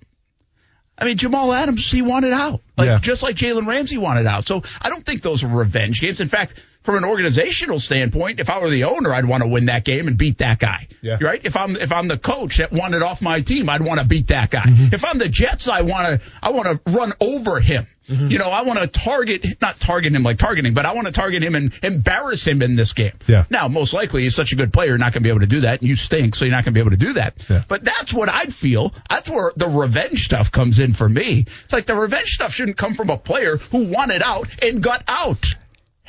[0.98, 2.98] I mean, Jamal Adams, he wanted out, like Yeah.
[3.00, 4.46] just like Jalen Ramsey wanted out.
[4.46, 6.20] So I don't think those are revenge games.
[6.20, 9.66] In fact, from an organizational standpoint, if I were the owner, I'd want to win
[9.66, 10.88] that game and beat that guy.
[11.04, 11.20] Yeah.
[11.22, 11.40] Right?
[11.44, 14.30] If I'm if I'm the coach that wanted off my team, I'd want to beat
[14.30, 14.62] that guy.
[14.62, 14.96] Mm-hmm.
[14.96, 17.86] If I'm the Jets, I want to I want to run over him.
[18.10, 18.30] Mm-hmm.
[18.30, 21.14] You know, I want to target not target him like targeting, but I want to
[21.14, 23.14] target him and embarrass him in this game.
[23.28, 23.46] Yeah.
[23.52, 25.48] Now, most likely, he's such a good player, you're not going to be able to
[25.48, 25.82] do that.
[25.82, 27.46] And you stink, so you're not going to be able to do that.
[27.48, 27.64] Yeah.
[27.68, 28.96] But that's what I'd feel.
[29.12, 31.46] That's where the revenge stuff comes in for me.
[31.64, 35.04] It's like the revenge stuff shouldn't come from a player who wanted out and got
[35.08, 35.46] out.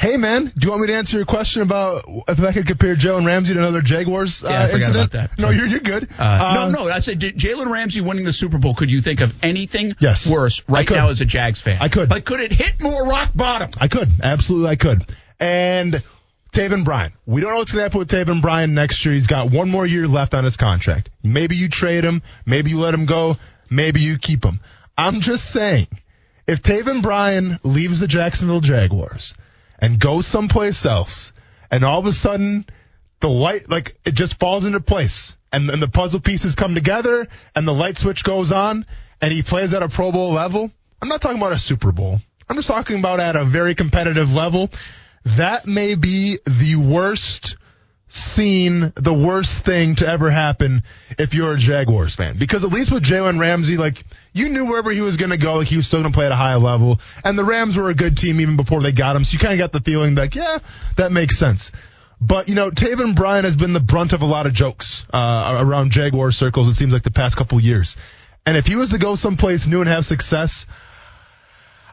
[0.01, 2.97] Hey man, do you want me to answer your question about if I could compare
[2.97, 4.97] Jalen Ramsey to another Jaguars uh, Yeah, I forgot incident?
[4.97, 5.39] about that.
[5.39, 6.09] No, you're you're good.
[6.19, 6.91] Uh, Um, no, no.
[6.91, 8.75] I said Jalen Ramsey winning the Super Bowl.
[8.75, 10.27] Could you think of anything Yes.
[10.27, 11.77] worse right now as a Jags fan?
[11.83, 12.09] I could.
[12.11, 13.69] Like, could it hit more rock bottom?
[13.79, 14.09] I could.
[14.23, 15.05] Absolutely, I could.
[15.39, 16.03] And
[16.55, 17.13] Taven Bryan.
[17.27, 19.13] We don't know what's going to happen with Taven Bryan next year.
[19.15, 21.11] He's got one more year left on his contract.
[21.23, 22.23] Maybe you trade him.
[22.47, 23.37] Maybe you let him go.
[23.69, 24.61] Maybe you keep him.
[24.97, 25.89] I'm just saying,
[26.47, 29.35] if Taven Bryan leaves the Jacksonville Jaguars
[29.81, 31.33] and go someplace else,
[31.71, 32.67] and all of a sudden
[33.21, 37.29] the light, like, it just falls into place, and then the puzzle pieces come together,
[37.55, 38.87] and the light switch goes on,
[39.21, 40.71] and he plays at a Pro Bowl level,
[41.03, 42.21] I'm not talking about a Super Bowl.
[42.49, 44.71] I'm just talking about at a very competitive level.
[45.25, 47.57] That may be the worst
[48.09, 50.83] scene, the worst thing to ever happen
[51.19, 52.39] if you're a Jaguars fan.
[52.39, 55.55] Because at least with Jalen Ramsey, like, you knew wherever he was going to go,
[55.55, 57.01] like, he was still going to play at a high level.
[57.25, 59.25] And the Rams were a good team even before they got him.
[59.25, 60.59] So you kind of got the feeling like, yeah,
[60.97, 61.73] that makes sense.
[62.21, 65.59] But, you know, Taven Bryan has been the brunt of a lot of jokes uh,
[65.61, 67.97] around Jaguar circles, it seems like the past couple years.
[68.47, 70.67] And if he was to go someplace new and have success,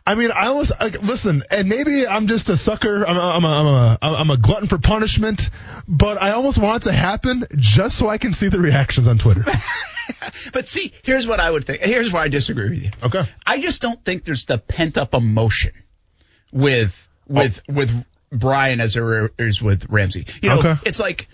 [0.06, 3.06] I mean, I almost like, listen, and maybe I'm just a sucker.
[3.06, 5.50] I'm a, I'm a, I'm a, I'm a glutton for punishment,
[5.88, 9.18] but I almost want it to happen just so I can see the reactions on
[9.18, 9.44] Twitter.
[10.54, 11.82] But see, here's what I would think.
[11.82, 12.92] Here's where I disagree with you.
[13.04, 13.24] Okay.
[13.46, 15.74] I just don't think there's the pent up emotion
[16.52, 17.74] with with oh.
[17.74, 20.26] with Bryan as there is with Ramsey.
[20.42, 20.76] You know, Okay.
[20.86, 21.28] it's like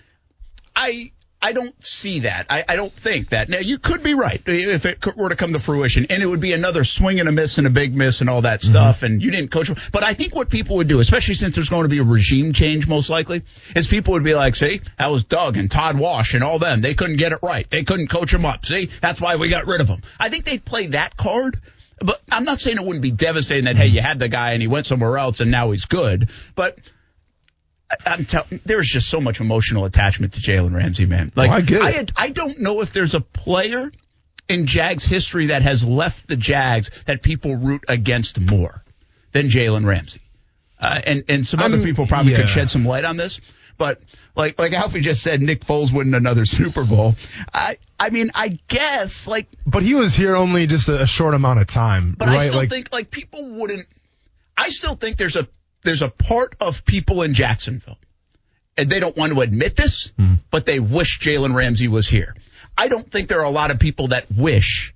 [0.74, 1.12] I
[1.44, 2.46] I don't see that.
[2.48, 3.50] I, I don't think that.
[3.50, 6.40] Now you could be right if it were to come to fruition, and it would
[6.40, 8.70] be another swing and a miss and a big miss and all that mm-hmm.
[8.70, 9.02] stuff.
[9.02, 9.70] And you didn't coach.
[9.92, 12.54] But I think what people would do, especially since there's going to be a regime
[12.54, 13.42] change, most likely,
[13.76, 16.80] is people would be like, "See, that was Doug and Todd Wash and all them.
[16.80, 17.68] They couldn't get it right.
[17.68, 18.64] They couldn't coach him up.
[18.64, 21.60] See, that's why we got rid of him." I think they'd play that card.
[22.00, 24.62] But I'm not saying it wouldn't be devastating that hey, you had the guy and
[24.62, 26.30] he went somewhere else and now he's good.
[26.54, 26.78] But
[28.04, 31.32] I'm telling there's just so much emotional attachment to Jalen Ramsey, man.
[31.34, 32.12] Like Oh, I get it.
[32.16, 33.90] I, I don't know if there's a player
[34.48, 38.82] in Jags history that has left the Jags that people root against more
[39.32, 40.20] than Jalen Ramsey.
[40.80, 42.38] Uh, and and some other I'm- people probably yeah.
[42.38, 43.40] could shed some light on this.
[43.76, 44.00] But
[44.36, 47.16] like like Alfie just said, Nick Foles winning another Super Bowl.
[47.52, 51.34] I I mean I guess like But he was here only just a, a short
[51.34, 52.38] amount of time, but right?
[52.40, 53.86] I still like, think like people wouldn't.
[54.56, 55.48] I still think there's a
[55.84, 57.98] there's a part of people in Jacksonville,
[58.76, 60.34] and they don't want to admit this, Hmm.
[60.50, 62.34] but they wish Jalen Ramsey was here.
[62.76, 64.92] I don't think there are a lot of people that wish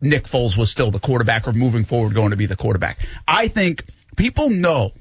[0.00, 2.98] Nick Foles was still the quarterback or moving forward going to be the quarterback.
[3.26, 3.84] I think
[4.16, 4.92] people know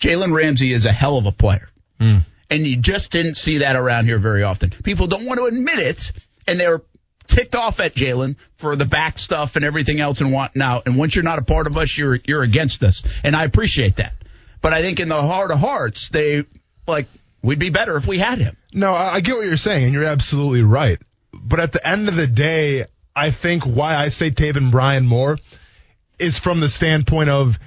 [0.00, 1.68] Jalen Ramsey is a hell of a player.
[1.98, 2.18] Hmm.
[2.48, 4.70] And you just didn't see that around here very often.
[4.70, 6.12] People don't want to admit it,
[6.48, 6.82] and they're
[7.30, 10.86] ticked off at Jalen for the back stuff and everything else and whatnot.
[10.86, 13.96] And once you're not a part of us, you're you're against us, and I appreciate
[13.96, 14.12] that.
[14.60, 16.44] But I think in the heart of hearts, they
[16.86, 17.06] like
[17.42, 18.56] we'd be better if we had him.
[18.72, 20.98] No, I, I get what you're saying, and you're absolutely right.
[21.32, 25.38] But at the end of the day, I think why I say Taven Bryan more
[26.18, 27.58] is from the standpoint of,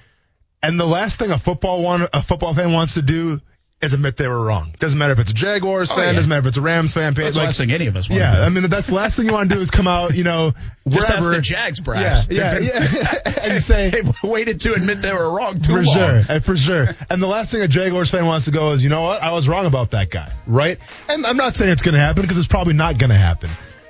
[0.61, 3.41] and the last thing a football one a football fan wants to do
[3.83, 4.73] is admit they were wrong.
[4.79, 6.13] Doesn't matter if it's a Jaguars Oh, fan, yeah.
[6.13, 7.13] doesn't matter if it's a Rams fan.
[7.13, 8.43] That's the like, last thing any of us want yeah, to do.
[8.43, 10.53] I mean that's the last thing you want to do is come out, you know,
[10.83, 11.29] wherever.
[11.29, 12.27] the Jags brass.
[12.29, 13.31] Yeah, yeah, yeah.
[13.43, 15.95] and say they waited to admit they were wrong too for long.
[15.95, 16.95] sure, and for sure.
[17.09, 19.21] And the last thing a Jaguars fan wants to go is, you know what?
[19.21, 20.77] I was wrong about that guy, right?
[21.09, 23.49] And I'm not saying it's going to happen because it's probably not going to happen.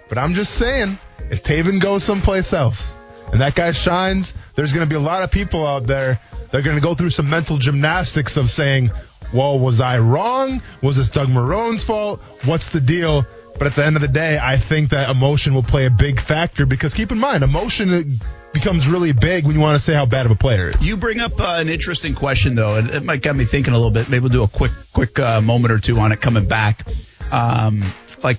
[0.09, 0.97] But I'm just saying,
[1.31, 2.93] if Taven goes someplace else
[3.31, 6.19] and that guy shines, there's going to be a lot of people out there
[6.53, 8.91] that are going to go through some mental gymnastics of saying,
[9.33, 10.61] well, was I wrong?
[10.83, 12.21] Was this Doug Marrone's fault?
[12.45, 13.25] What's the deal?
[13.57, 16.19] But at the end of the day, I think that emotion will play a big
[16.19, 18.19] factor because keep in mind, emotion
[18.53, 20.85] becomes really big when you want to say how bad of a player is.
[20.85, 23.77] You bring up uh, an interesting question, though, and it might get me thinking a
[23.77, 24.09] little bit.
[24.09, 26.85] Maybe we'll do a quick, quick uh, moment or two on it coming back.
[27.31, 27.83] Um,
[28.23, 28.37] like,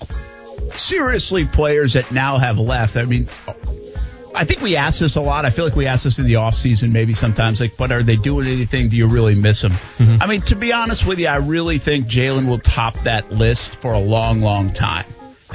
[0.74, 2.96] seriously, players that now have left.
[2.96, 3.28] I mean,
[4.34, 5.44] I think we ask this a lot.
[5.44, 7.60] I feel like we ask this in the off season, maybe sometimes.
[7.60, 8.88] Like, but are they doing anything?
[8.88, 9.74] Do you really miss them?
[10.00, 13.76] I mean, to be honest with you, I really think Jalen will top that list
[13.76, 15.06] for a long, long time.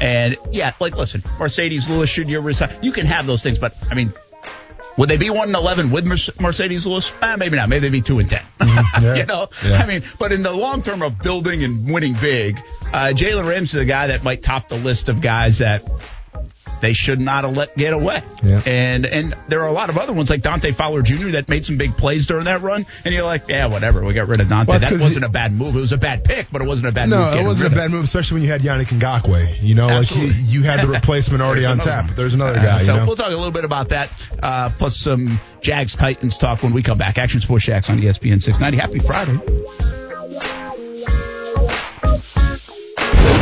[0.01, 2.73] And yeah, like, listen, Marcedes Lewis, should you resign?
[2.81, 4.13] You can have those things, but I mean,
[4.97, 7.11] would they be one and eleven with Marcedes Lewis?
[7.21, 7.67] Eh, maybe not.
[7.67, 8.41] Maybe they'd be two and 10
[9.01, 9.15] Yeah.
[9.15, 9.77] you know, Yeah.
[9.77, 12.57] I mean, but in the long term of building and winning big,
[12.93, 15.83] uh, Jalen Ramsey is a guy that might top the list of guys that
[16.81, 18.23] they should not have let get away.
[18.43, 18.61] Yeah.
[18.65, 21.29] And and there are a lot of other ones like Dante Fowler Jr.
[21.31, 24.27] that made some big plays during that run, and you're like, yeah, whatever, we got
[24.27, 24.69] rid of Dante.
[24.69, 25.75] Well, that wasn't he- a bad move.
[25.75, 27.19] It was a bad pick, but it wasn't a bad move.
[27.19, 29.61] No, it wasn't a bad move, especially when you had Yannick Ngakoue.
[29.61, 30.29] You know, Absolutely.
[30.29, 32.07] like he, you had the replacement already on tap.
[32.07, 32.15] one.
[32.15, 32.79] There's another Uh, guy.
[32.79, 33.05] so you know?
[33.05, 34.09] we'll talk a little bit about that,
[34.41, 37.17] uh, plus some Jags Titans talk when we come back.
[37.17, 38.77] Action Sports Jacks on ESPN 690.
[38.77, 40.08] Happy Friday.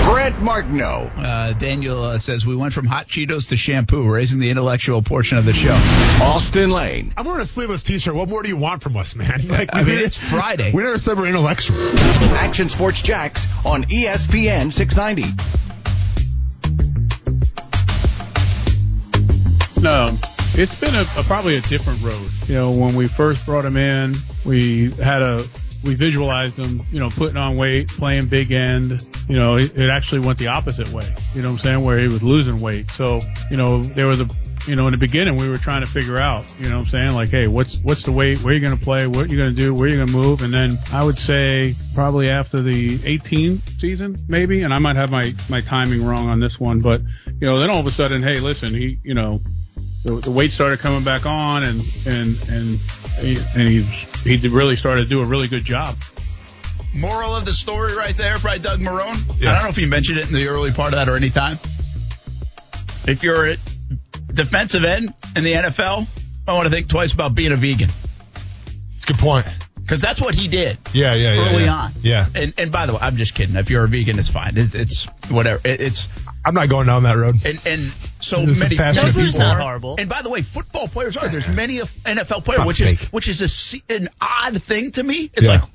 [0.07, 1.11] Brent Martineau.
[1.17, 5.37] Uh, Daniel uh, says we went from hot Cheetos to shampoo, raising the intellectual portion
[5.37, 5.73] of the show.
[6.23, 7.13] Austen Lane.
[7.17, 8.15] I'm wearing a sleeveless T-shirt.
[8.15, 9.47] What more do you want from us, man?
[9.47, 10.71] Like, I mean, never- it's Friday.
[10.73, 11.75] We never said we're intellectual.
[12.35, 15.23] Action Sports Jacks on ESPN 690.
[19.81, 20.17] No,
[20.53, 22.29] it's been a, a probably a different road.
[22.47, 24.15] You know, when we first brought him in,
[24.45, 25.45] we had a
[25.83, 29.07] we visualized him, you know, putting on weight, playing big end.
[29.27, 31.07] You know, it, it actually went the opposite way.
[31.33, 31.83] You know what I'm saying?
[31.83, 32.91] Where he was losing weight.
[32.91, 34.27] So, you know, there was a
[34.67, 36.91] you know, in the beginning we were trying to figure out, you know what I'm
[36.91, 37.11] saying?
[37.13, 39.51] Like, hey, what's what's the weight, where are you gonna play, what are you gonna
[39.51, 40.41] do, where are you gonna move?
[40.41, 45.09] And then I would say probably after the 18 season, maybe, and I might have
[45.09, 48.21] my, my timing wrong on this one, but you know, then all of a sudden,
[48.21, 49.41] hey, listen, he you know,
[50.03, 52.75] the, the weight started coming back on, and and and
[53.19, 53.81] he, and he
[54.37, 55.95] he really started to do a really good job.
[56.95, 59.17] Moral of the story right there by Doug Marrone.
[59.39, 59.51] Yeah.
[59.51, 61.29] I don't know if you mentioned it in the early part of that or any
[61.29, 61.59] time.
[63.05, 63.57] If you're a
[64.33, 66.07] defensive end in the NFL,
[66.47, 67.89] I want to think twice about being a vegan
[68.95, 69.47] It's a good point.
[69.77, 71.49] because that's what he did Yeah, yeah, yeah.
[71.53, 71.73] early yeah.
[71.75, 71.91] on.
[72.01, 72.25] Yeah.
[72.35, 73.55] And and by the way, I'm just kidding.
[73.55, 74.53] If you're a vegan, it's fine.
[74.57, 75.61] It's it's whatever.
[75.67, 76.09] It, it's
[76.47, 77.35] I'm not going down that road.
[77.45, 79.39] and and so There's many people people.
[79.39, 79.59] Not are.
[79.61, 79.95] horrible.
[79.99, 81.27] And by the way, football players are.
[81.27, 83.41] There's many of NFL not players, which is which is
[83.89, 85.29] a an odd thing to me.
[85.33, 85.59] It's Yeah.
[85.61, 85.69] like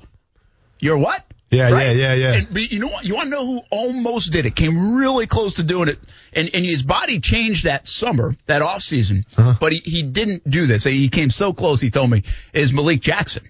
[0.79, 1.23] you're what?
[1.51, 1.95] Yeah, Right?
[1.95, 2.33] yeah, yeah, yeah.
[2.33, 3.05] And, but you know what?
[3.05, 4.55] You want to know who almost did it?
[4.55, 5.99] Came really close to doing it,
[6.33, 9.23] and and his body changed that summer, that off season.
[9.37, 9.53] Uh-huh.
[9.59, 10.83] But he, he didn't do this.
[10.83, 11.79] He came so close.
[11.79, 13.43] He told me is Malik Jackson.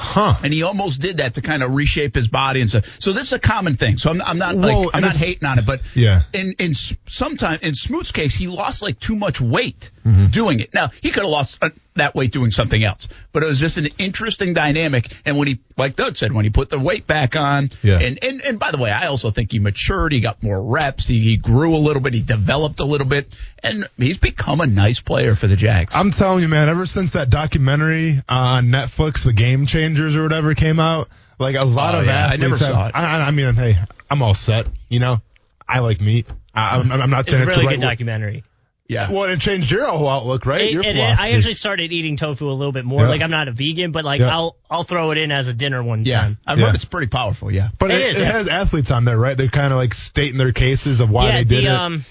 [0.00, 0.36] Huh.
[0.42, 2.96] And he almost did that to kind of reshape his body and stuff.
[3.00, 3.98] So this is a common thing.
[3.98, 6.22] So I'm, I'm not like Well, I'm not hating on it, but Yeah.
[6.32, 10.28] In in sometimes in Smoot's case, he lost like too much weight Mm-hmm.
[10.28, 10.72] doing it.
[10.72, 13.76] Now he could have lost uh, that weight doing something else, but it was just
[13.76, 15.12] an interesting dynamic.
[15.24, 17.98] And when he, like Doug said, when he put the weight back on, Yeah.
[17.98, 20.12] and and and by the way, I also think he matured.
[20.12, 21.06] He got more reps.
[21.08, 22.14] He, he grew a little bit.
[22.14, 25.92] He developed a little bit, and he's become a nice player for the Jags.
[25.94, 30.54] I'm telling you, man, ever since that documentary on Netflix, The Game Changers or whatever
[30.54, 32.92] came out, like a lot Oh, of yeah, I athletes never have- saw it.
[32.94, 34.66] I, I mean, hey, I'm all set.
[34.88, 35.20] You know,
[35.68, 36.26] I like meat.
[36.54, 38.44] I, I'm, I'm not saying a it's really the good right documentary.
[38.90, 39.10] Yeah.
[39.10, 40.62] Well, it changed your whole outlook, right?
[40.62, 41.28] It- your it- philosophy.
[41.28, 43.02] I actually started eating tofu a little bit more.
[43.02, 43.08] Yeah.
[43.08, 44.34] Like I'm not a vegan, but like Yeah.
[44.34, 46.38] I'll I'll throw it in as a dinner one Yeah, time.
[46.46, 46.66] I've Yeah.
[46.66, 47.50] heard it's pretty powerful.
[47.52, 48.32] Yeah, but it it, is, it yeah.
[48.32, 49.36] has athletes on there, right?
[49.36, 51.72] They're kind of like stating their cases of why yeah, they did the it.
[51.74, 52.04] um,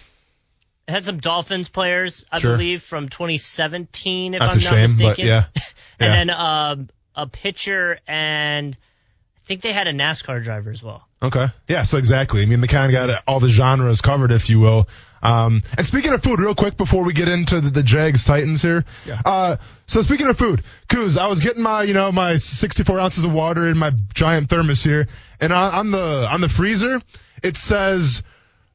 [0.88, 2.58] it had some Dolphins players, I Sure.
[2.58, 5.06] believe, from 2017, if That's I'm a not shame, mistaken.
[5.06, 5.44] but yeah.
[5.56, 5.64] and
[6.00, 6.16] Yeah.
[6.16, 11.08] then um, a pitcher and I think they had a NASCAR driver as well.
[11.22, 11.48] Okay.
[11.68, 12.42] Yeah, so exactly.
[12.44, 14.88] I mean, they kind of got all the genres covered, if you will.
[15.22, 18.62] Um, and speaking of food, real quick before we get into the, the Jags Titans
[18.62, 18.86] here.
[19.06, 19.22] Yeah.
[19.26, 23.24] Uh, so speaking of food, Kuz, I was getting my, you know, my 64 ounces
[23.24, 25.08] of water in my giant thermos here,
[25.42, 27.02] and on, on the on the freezer
[27.44, 28.22] it says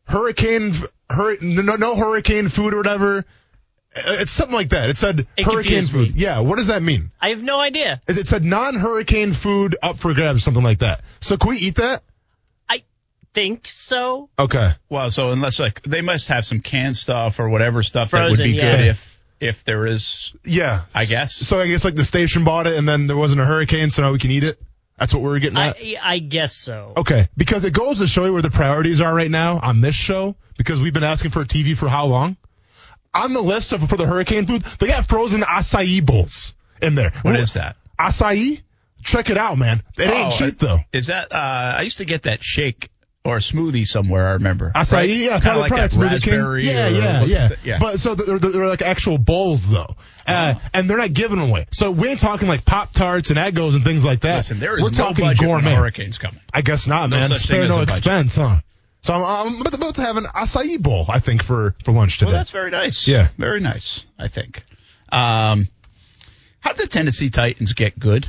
[0.05, 0.75] hurricane,
[1.11, 3.25] hur- no, no hurricane food or whatever.
[3.97, 4.91] It's something like that.
[4.91, 6.07] It said It hurricane confused me.
[6.09, 6.17] food.
[6.21, 7.13] Yeah, what does that mean?
[7.21, 8.01] I have no idea.
[8.09, 11.03] It it said non-hurricane food up for grabs, something like that.
[11.21, 12.03] So can we eat that?
[13.35, 14.31] I think so.
[14.39, 14.73] Okay.
[14.89, 18.39] Well, so unless like they must have some canned stuff or whatever stuff that would
[18.39, 18.77] be yeah.
[18.77, 20.33] good if if there is.
[20.45, 20.83] Yeah.
[20.95, 21.35] I guess.
[21.35, 24.03] So I guess like the station bought it and then there wasn't a hurricane, so
[24.03, 24.61] now we can eat it.
[24.99, 25.77] That's what we're getting at.
[25.77, 26.93] I, I guess so.
[26.97, 29.97] Okay, because it goes to show you where the priorities are right now on this
[29.97, 30.37] show.
[30.57, 32.37] Because we've been asking for a TV for how long?
[33.13, 37.13] On the list of for the hurricane food, they got frozen acai bowls in there.
[37.23, 37.77] What is that?
[37.99, 38.63] Acai?
[39.03, 39.83] Check it out, man.
[39.99, 40.81] It ain't Oh, cheap though.
[40.93, 41.33] Is that?
[41.33, 42.89] Uh, I used to get that shake
[43.25, 44.29] or a smoothie somewhere.
[44.29, 44.71] I remember.
[44.75, 45.09] Acai, right?
[45.09, 46.63] yeah, probably, like probably that raspberry.
[46.65, 46.75] King.
[46.75, 47.79] Yeah, yeah, yeah, the- yeah.
[47.81, 51.67] But so they're, they're, like actual bowls though, uh, and they're not giving them away.
[51.73, 54.37] So we ain't talking like Pop Tarts and Eggos and things like that.
[54.37, 55.73] Listen, there is We're no talking budget gourmet.
[55.73, 56.41] a hurricane's coming.
[56.53, 57.35] I guess not, No man.
[57.35, 57.97] Spare no a budget.
[57.99, 58.59] expense, huh?
[59.01, 62.19] So I'm, I'm about- about to have an acai bowl, I think, for, for lunch
[62.19, 62.31] today.
[62.31, 63.09] Well, that's very nice.
[63.09, 63.29] Yeah.
[63.39, 64.05] very nice.
[64.19, 64.63] I think.
[65.11, 65.69] Um,
[66.61, 68.27] how did the Tennessee Titans get good?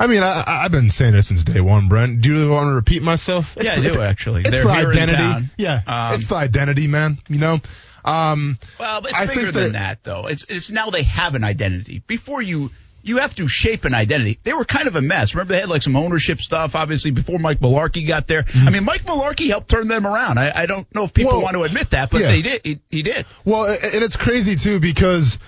[0.00, 2.20] I mean, I, I've been saying this since day one, Brent.
[2.20, 3.56] Do you really want to repeat myself?
[3.60, 4.42] Yeah, I do, actually.
[4.42, 5.50] It's They're the identity.
[5.58, 7.18] Yeah, Um, it's the identity, man.
[7.28, 7.60] You know.
[8.04, 10.26] Um, Well, it's I bigger than that- though.
[10.28, 12.02] It's it's now they have an identity.
[12.06, 12.70] Before you
[13.02, 14.38] you have to shape an identity.
[14.42, 15.34] They were kind of a mess.
[15.34, 18.44] Remember they had like some ownership stuff, obviously before Mike Mularkey got there.
[18.54, 20.38] I mean, Mike Mularkey helped turn them around.
[20.38, 22.28] I, I don't know if people Well, want to admit that, but yeah.
[22.28, 22.60] they did.
[22.64, 23.24] He, he did.
[23.44, 25.38] Well, and it's crazy too because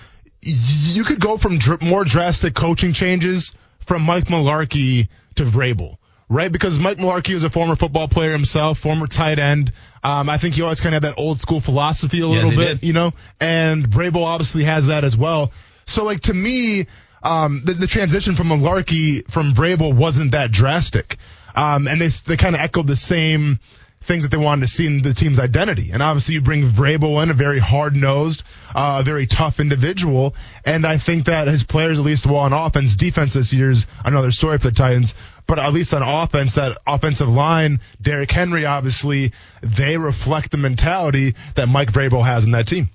[0.41, 3.51] you could go from dr- more drastic coaching changes
[3.85, 5.97] from Mike Mularkey to Vrabel,
[6.29, 6.51] right?
[6.51, 9.71] Because Mike Mularkey was a former football player himself, former tight end.
[10.03, 12.51] Um, I think he always kind of had that old school philosophy a Yes, little
[12.59, 12.87] bit, did.
[12.87, 15.51] you know, and Vrabel obviously has that as well.
[15.85, 16.87] So like to me,
[17.23, 21.17] um, the, the transition from Mularkey from Vrabel wasn't that drastic.
[21.53, 23.59] Um, and they, they kind of echoed the same
[24.01, 25.91] things that they wanted to see in the team's identity.
[25.91, 30.35] And obviously you bring Vrabel in, a very hard-nosed, uh, a very tough individual.
[30.65, 34.31] And I think that his players, at least well on offense, defense this year's another
[34.31, 35.13] story for the Titans,
[35.45, 41.35] but at least on offense, that offensive line, Derrick Henry, obviously, they reflect the mentality
[41.55, 42.89] that Mike Vrabel has in that team.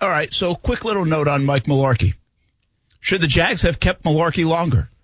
[0.00, 0.32] All right.
[0.32, 2.14] So quick little note on Mike Mularkey.
[3.00, 4.88] Should the Jags have kept Mularkey longer?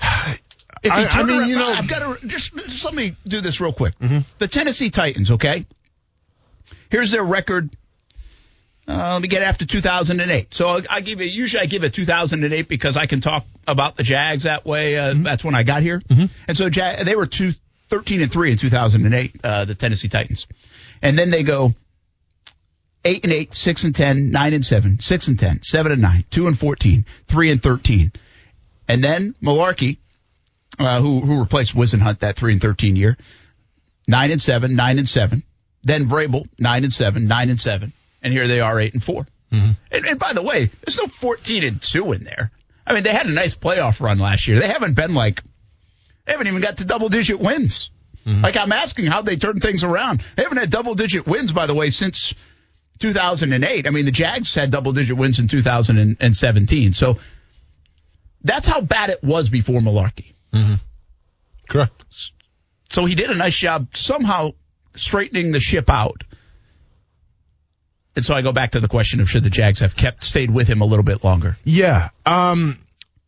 [0.86, 3.40] If I- I mean, around- you know- I've got to just, just let me do
[3.40, 3.94] this real quick.
[4.38, 5.66] The Tennessee Titans, okay?
[6.90, 7.70] Here's their record.
[8.88, 10.54] Uh, let me get after 2008.
[10.54, 11.26] So I'll, I give you.
[11.26, 14.96] Usually I give it 2008 because I can talk about the Jags that way.
[14.96, 16.00] Uh, That's when I got here.
[16.46, 17.52] And so Jag, they were two,
[17.90, 19.40] 13 and three in 2008.
[19.42, 20.46] Uh, the Tennessee Titans,
[21.02, 21.74] and then they go
[23.04, 26.24] eight and eight, six and 10, nine and seven, six and 10, seven and nine,
[26.30, 28.12] two and 14, three and 13.
[28.88, 29.98] And then Mularkey,
[30.78, 33.16] uh, who, who replaced Whisenhunt that three and 13 year,
[34.06, 35.42] nine and seven, nine and seven.
[35.82, 37.92] Then Vrabel, nine and seven, nine and seven.
[38.22, 39.26] And here they are, eight and 4
[39.92, 42.50] And, and by the way, there's no 14 and two in there.
[42.86, 44.58] I mean, they had a nice playoff run last year.
[44.58, 45.42] They haven't been like,
[46.24, 47.90] they haven't even got to double digit wins.
[48.42, 50.24] Like I'm asking how they turn things around.
[50.34, 52.34] They haven't had double digit wins, by the way, since
[52.98, 53.86] 2008.
[53.86, 56.92] I mean, the Jags had double digit wins in 2017.
[56.92, 57.18] So
[58.42, 60.32] that's how bad it was before Mularkey.
[61.68, 62.04] Correct.
[62.90, 64.52] So he did a nice job somehow
[64.94, 66.22] straightening the ship out.
[68.14, 70.50] And so I go back to the question of should the Jags have kept stayed
[70.50, 71.58] with him a little bit longer.
[71.64, 72.08] Yeah.
[72.24, 72.78] Um,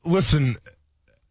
[0.05, 0.57] listen,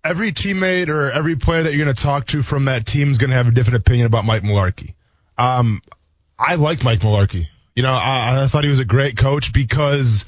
[0.04, 3.18] every teammate or every player that you're going to talk to from that team is
[3.18, 4.94] going to have a different opinion about Mike Mularkey.
[5.38, 5.82] Um,
[6.38, 7.48] I liked Mike Mularkey.
[7.76, 10.26] You know, I, I thought he was a great coach because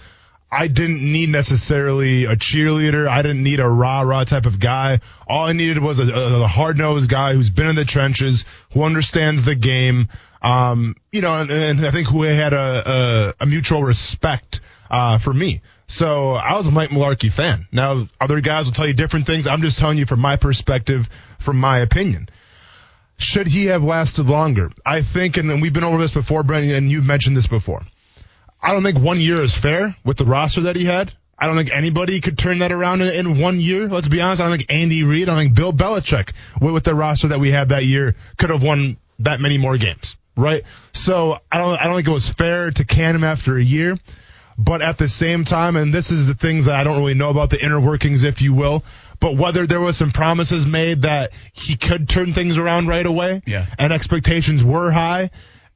[0.52, 3.08] I didn't need necessarily a cheerleader.
[3.08, 5.00] I didn't need a rah rah type of guy.
[5.28, 8.84] All I needed was a, a hard nosed guy who's been in the trenches, who
[8.84, 10.10] understands the game.
[10.42, 15.20] Um, you know, and, and I think who had a, a, a mutual respect uh,
[15.20, 15.62] for me.
[15.88, 17.68] So I was a Mike Mularkey fan.
[17.72, 19.48] Now other guys will tell you different things.
[19.48, 21.10] I'm just telling you from my perspective,
[21.40, 22.30] from my opinion.
[23.18, 24.72] Should he have lasted longer?
[24.86, 27.84] I think, and we've been over this before, Brent, and you've mentioned this before.
[28.62, 31.14] I don't think one year is fair with the roster that he had.
[31.38, 33.88] I don't think anybody could turn that around in, in one year.
[33.88, 34.42] Let's be honest.
[34.42, 37.40] I don't think Andy Reid, I don't think Bill Belichick, with, with the roster that
[37.40, 40.64] we had that year, could have won that many more games, right?
[40.92, 43.98] So I don't, I don't think it was fair to can him after a year.
[44.58, 47.30] But at the same time, and this is the things that I don't really know
[47.30, 48.84] about the inner workings, if you will,
[49.22, 53.42] but whether there was some promises made that he could turn things around right away,
[53.46, 53.68] Yeah.
[53.78, 55.30] and expectations were high,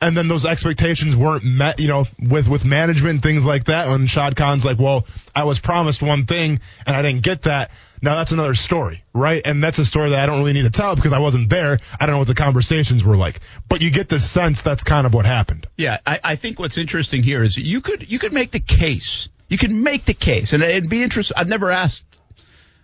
[0.04, 3.88] and then those expectations weren't met, you know, with with management and things like that.
[3.88, 7.72] When Shad Khan's like, "Well, I was promised one thing and I didn't get that."
[8.02, 9.42] Now that's another story, right?
[9.46, 11.80] And that's a story that I don't really need to tell because I wasn't there.
[11.98, 13.40] I don't know what the conversations were like.
[13.70, 15.68] But you get the sense that's kind of what happened.
[15.78, 19.30] Yeah, I, I think what's interesting here is you could you could make the case.
[19.48, 21.38] You could make the case, and it'd be interesting.
[21.38, 22.06] I've never asked.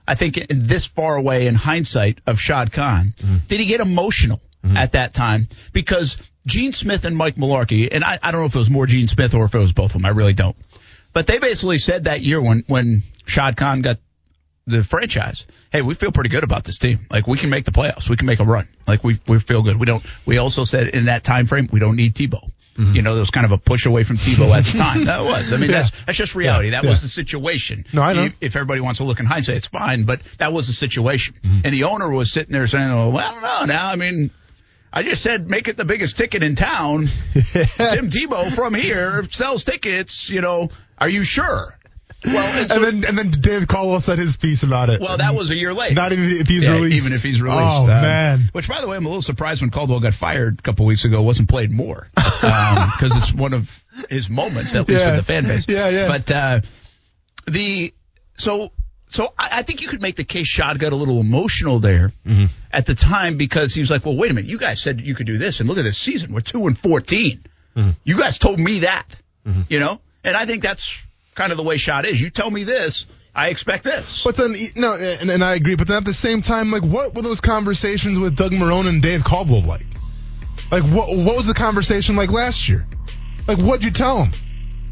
[0.07, 3.37] I think in this far away in hindsight of Shad Khan, mm-hmm.
[3.47, 4.77] did he get emotional mm-hmm.
[4.77, 5.49] at that time?
[5.73, 8.85] Because Gene Smith and Mike Mularkey, and I, I don't know if it was more
[8.87, 10.05] Gene Smith or if it was both of them.
[10.05, 10.55] I really don't.
[11.13, 13.97] But they basically said that year when when Shad Khan got
[14.67, 17.05] the franchise, hey, we feel pretty good about this team.
[17.09, 18.67] Like we can make the playoffs, we can make a run.
[18.87, 19.79] Like we we feel good.
[19.79, 20.03] We don't.
[20.25, 22.49] We also said in that time frame we don't need Tebow.
[22.93, 25.03] You know, there was kind of a push away from Tebow at the time.
[25.05, 25.51] That was.
[25.51, 26.69] I mean, that's that's just reality.
[26.69, 27.83] Yeah, that was the situation.
[27.91, 28.23] No, I know.
[28.25, 30.03] You- If everybody wants to look in hindsight, it's fine.
[30.03, 31.35] But that was the situation.
[31.43, 31.59] Mm-hmm.
[31.65, 33.73] And the owner was sitting there saying, "Oh, well, I don't know.
[33.75, 34.31] Now, I mean."
[34.91, 37.07] I just said make it the biggest ticket in town.
[37.33, 40.29] Tim Tebow from here sells tickets.
[40.29, 41.75] You know, are you sure?
[42.25, 44.99] Well, and so- and then and then Dave Caldwell said his piece about it.
[44.99, 45.93] well, that was a year late.
[45.93, 47.05] not even if he's Yeah, released.
[47.05, 47.61] even if he's released.
[47.61, 48.49] Oh Um, man.
[48.51, 51.05] Which, by the way, I'm a little surprised when Caldwell got fired a couple weeks
[51.05, 51.21] ago.
[51.21, 55.11] Wasn't played more because it's one of his moments, at least Yeah.
[55.11, 55.65] with the fan base.
[55.69, 56.07] Yeah, yeah.
[56.07, 56.61] But uh,
[57.47, 57.93] the
[58.35, 58.71] so
[59.09, 60.47] so I, I think you could make the case.
[60.47, 62.45] Shad got a little emotional there Mm-hmm.
[62.71, 65.13] at the time because he was like, "Well, wait a minute, you guys said you
[65.15, 66.31] could do this, and look at this season.
[66.33, 67.43] We're two and 14.
[67.75, 67.89] Mm-hmm.
[68.05, 69.05] You guys told me that,
[69.67, 71.05] you know." And I think that's
[71.35, 72.19] kind of the way Shad is.
[72.21, 74.23] You tell me this, I expect this.
[74.25, 75.75] But then, no, and, and I agree.
[75.75, 79.01] But then at the same time, like, what were those conversations with Doug Marrone and
[79.01, 79.85] Dave Caldwell like?
[80.71, 82.85] Like, what what was the conversation like last year?
[83.47, 84.31] Like, what'd you tell him?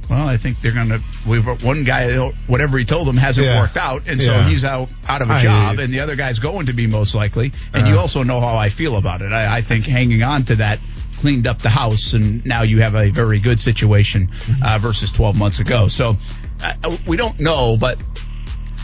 [0.10, 1.02] Well, I think they're going to.
[1.28, 2.16] We've one guy,
[2.48, 3.60] whatever he told them, hasn't Yeah.
[3.62, 6.68] worked out, and so he's out out of a job, and the other guy's going
[6.68, 7.52] to be most likely.
[7.74, 8.02] And you Uh.
[8.02, 9.32] also know how I feel about it.
[9.34, 10.80] I, I think hanging on to that
[11.20, 14.64] cleaned up the house, and now you have a very good situation Mm-hmm.
[14.64, 15.88] uh, versus 12 months ago.
[15.88, 16.16] So
[16.64, 17.98] uh, we don't know, but.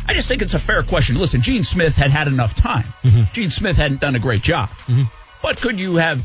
[0.05, 1.17] I just think it's a fair question.
[1.17, 2.83] Listen, Gene Smith had had enough time.
[3.03, 3.31] Mm-hmm.
[3.31, 4.69] Gene Smith hadn't done a great job.
[5.41, 6.21] But could you have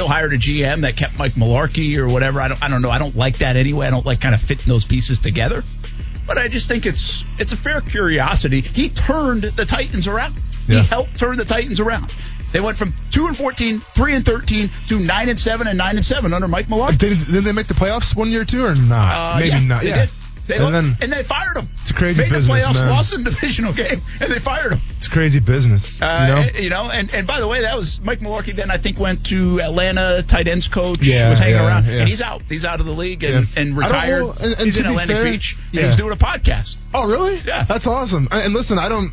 [0.00, 2.40] still hired a GM that kept Mike Mularkey or whatever.
[2.40, 2.90] I don't, I don't know.
[2.90, 3.86] I don't like that anyway.
[3.86, 5.62] I don't like kind of fitting those pieces together.
[6.26, 8.62] But I just think it's it's a fair curiosity.
[8.62, 10.36] He turned the Titans around.
[10.66, 10.80] Yeah.
[10.80, 12.14] He helped turn the Titans around.
[12.50, 15.96] They went from two and 14, 3 and 13 to nine and seven and nine
[15.96, 16.98] and seven under Mike Mularkey.
[16.98, 19.34] Did, didn't they make the playoffs one year too, or not?
[19.34, 19.84] Uh, Maybe yeah, not.
[19.84, 20.06] Yeah.
[20.06, 20.10] did.
[20.50, 21.66] They and looked- then and they fired him.
[21.82, 22.46] It's a crazy business.
[22.48, 22.90] Made business, the playoffs, man.
[22.94, 24.80] lost in the divisional game, and they fired him.
[24.98, 26.00] it's crazy business.
[26.00, 26.90] Uh, you know.
[26.90, 28.54] and, and by the way, that was Mike Mularkey.
[28.54, 30.98] Then I think went to Atlanta, tight ends coach.
[31.06, 31.92] Yeah, was hanging yeah, around, yeah.
[32.00, 32.42] and he's out.
[32.48, 33.60] He's out of the league and, Yeah.
[33.62, 34.22] and retired.
[34.24, 35.80] well, and- and he's in Atlantic fair, Beach, yeah.
[35.80, 36.90] and he's doing a podcast.
[36.92, 37.38] Oh, really?
[37.46, 37.64] Yeah.
[37.64, 38.28] That's awesome.
[38.30, 39.10] And and listen, I don't,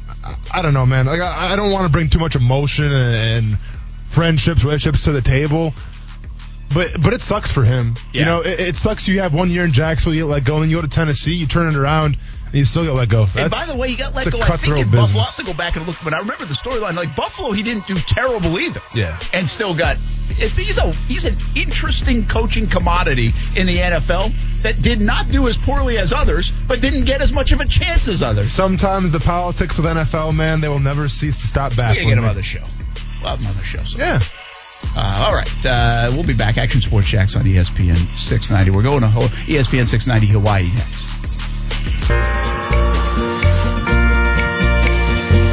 [0.54, 1.06] I don't know, man.
[1.06, 3.16] Like, I, I don't want to bring too much emotion and,
[3.54, 3.60] and
[4.10, 5.74] friendships, relationships to the table.
[6.74, 7.96] But but it sucks for him.
[8.14, 8.20] Yeah.
[8.20, 9.08] You know, it, it sucks.
[9.08, 11.34] You have one year in Jacksonville, you get let go, and you go to Tennessee,
[11.34, 13.26] you turn it around, and you still get let go.
[13.36, 14.44] and by the way, he got let it's a go.
[14.44, 15.20] I think cutthroat in Buffalo.
[15.20, 16.96] I'll have to go back and look, but I remember the storyline.
[16.96, 18.82] Like Buffalo, he didn't do terrible either.
[18.94, 19.18] Yeah.
[19.34, 19.98] and still got.
[19.98, 25.56] He's a he's an interesting coaching commodity in the NFL that did not do as
[25.56, 28.52] poorly as others, but didn't get as much of a chance as others.
[28.52, 31.96] Sometimes the politics of NFL, man, they will never cease to stop We back.
[31.96, 32.62] gotta get him on the show.
[33.22, 33.84] We'll have him on the show.
[33.86, 33.98] So.
[34.00, 34.20] Yeah.
[35.00, 36.58] Uh, all right, uh, we'll be back.
[36.58, 38.72] Action Sports Jacks on ESPN 690.
[38.72, 41.06] We're going to Ho- ESPN 690 Hawaii next.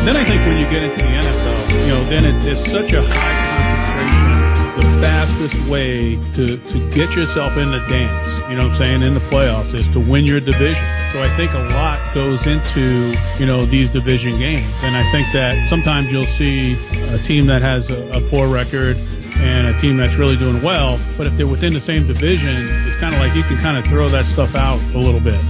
[0.07, 2.93] Then I think when you get into the NFL, you know, then it, it's such
[2.95, 4.81] a high concentration.
[4.81, 9.03] The fastest way to, to get yourself in the dance, you know what I'm saying,
[9.03, 10.83] in the playoffs is to win your division.
[11.13, 14.67] So I think a lot goes into, you know, these division games.
[14.83, 16.79] And I think that sometimes you'll see
[17.15, 18.97] a team that has a, a poor record
[19.41, 20.99] and a team that's really doing well.
[21.17, 22.55] But if they're within the same division,
[22.87, 25.41] it's kind of like you can kind of throw that stuff out a little bit.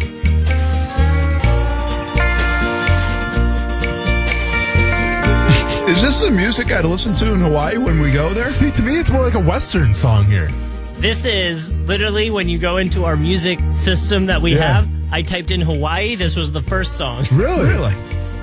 [5.86, 8.46] Is this the music I'd listen to in Hawaii when we go there?
[8.46, 10.48] See, to me, it's more like a Western song here.
[10.94, 14.80] This is literally when you go into our music system that we Yeah.
[14.80, 14.88] have.
[15.12, 16.16] I typed in Hawaii.
[16.16, 17.26] This was the first song.
[17.30, 17.68] Really?
[17.68, 17.92] Really?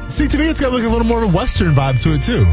[0.10, 2.22] See, to me, it's got like a little more of a Western vibe to it
[2.22, 2.46] too.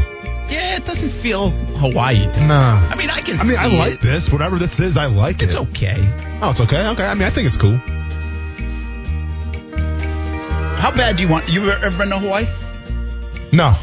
[0.49, 2.47] Yeah, it doesn't feel Hawaii to me.
[2.47, 2.87] Nah.
[2.89, 4.01] I mean, I can I mean, I like it.
[4.01, 4.31] this.
[4.31, 5.61] Whatever this is, I like It's it.
[5.61, 5.97] It's okay.
[6.41, 6.87] Oh, it's okay.
[6.87, 7.03] Okay.
[7.03, 7.77] I mean, I think it's cool.
[10.77, 11.49] How bad do you want?
[11.49, 12.47] You ever been to Hawaii?
[13.51, 13.75] No,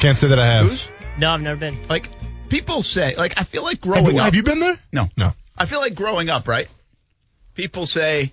[0.00, 0.68] can't say that I have.
[0.70, 0.88] Who's?
[1.18, 1.76] No, I've never been.
[1.88, 2.08] Like,
[2.48, 4.24] people say, like, I feel like Have growing you, up.
[4.26, 4.78] have you been there?
[4.92, 5.08] No.
[5.16, 5.32] No.
[5.58, 6.68] I feel like growing up, right?
[7.54, 8.32] People say,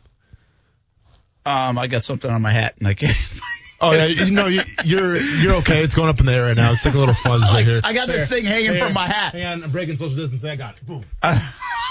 [1.46, 3.18] um, I got something on my hat and I can't.
[3.82, 5.84] Oh yeah, you know you, you're you're okay.
[5.84, 6.74] It's going up in the air right now.
[6.74, 7.80] It's like a little fuzz right here.
[7.84, 9.34] I got this thing hanging from my hat.
[9.34, 10.50] Hang on, I'm breaking social distancing.
[10.50, 10.86] I got it.
[10.86, 11.06] Boom.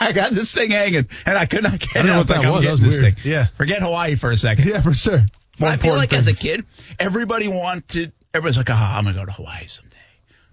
[0.01, 2.09] I got this thing hanging, and I could not get I don't it.
[2.09, 2.61] know I what was like, that I'm was.
[2.62, 3.18] That getting was this weird.
[3.18, 3.32] thing.
[3.32, 3.47] Yeah.
[3.57, 4.66] Forget Hawaii for a second.
[4.66, 5.20] Yeah, for sure.
[5.59, 6.41] But More I feel like important as a things.
[6.41, 6.66] kid,
[7.01, 8.12] everybody wanted.
[8.34, 9.97] Everybody's like, "Ah, I'm gonna go to Hawaii someday.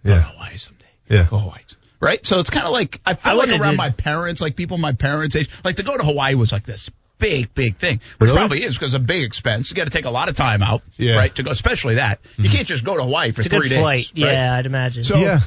[0.06, 0.16] Go Yeah.
[0.20, 0.86] to Hawaii someday.
[1.10, 1.24] Yeah.
[1.30, 1.62] Go to Hawaii."
[2.00, 2.26] Right.
[2.26, 4.56] So it's kind of like I feel I like would've around did- my parents, like
[4.56, 8.00] people my parents' age, like to go to Hawaii was like this big, big thing,
[8.18, 8.38] which Really?
[8.38, 9.70] probably is because it's a big expense.
[9.70, 11.10] You got to take a lot of time out, Yeah.
[11.12, 11.18] Mm-hmm.
[11.20, 11.36] right?
[11.36, 13.76] To go, especially that you can't just go to Hawaii for It's a three good
[13.76, 13.80] days.
[13.80, 14.12] flight.
[14.18, 14.34] right?
[14.34, 15.04] Yeah, I'd imagine.
[15.04, 15.40] So- Yeah.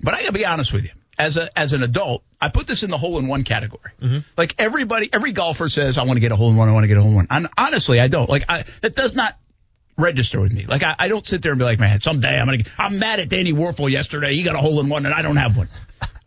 [0.00, 0.90] But I gotta be honest with you.
[1.18, 3.90] As a as an adult, I put this in the hole in one category.
[4.02, 4.18] Mm-hmm.
[4.36, 6.68] Like everybody, every golfer says, "I want to get a hole in one.
[6.68, 8.28] I want to get a hole in one." And honestly, I don't.
[8.28, 9.38] Like I, that does not
[9.96, 10.66] register with me.
[10.66, 12.98] Like I, I don't sit there and be like, "Man, someday I'm gonna." Get, I'm
[12.98, 14.34] mad at Danny Warfel yesterday.
[14.34, 15.70] He got a hole in one, and I don't have one.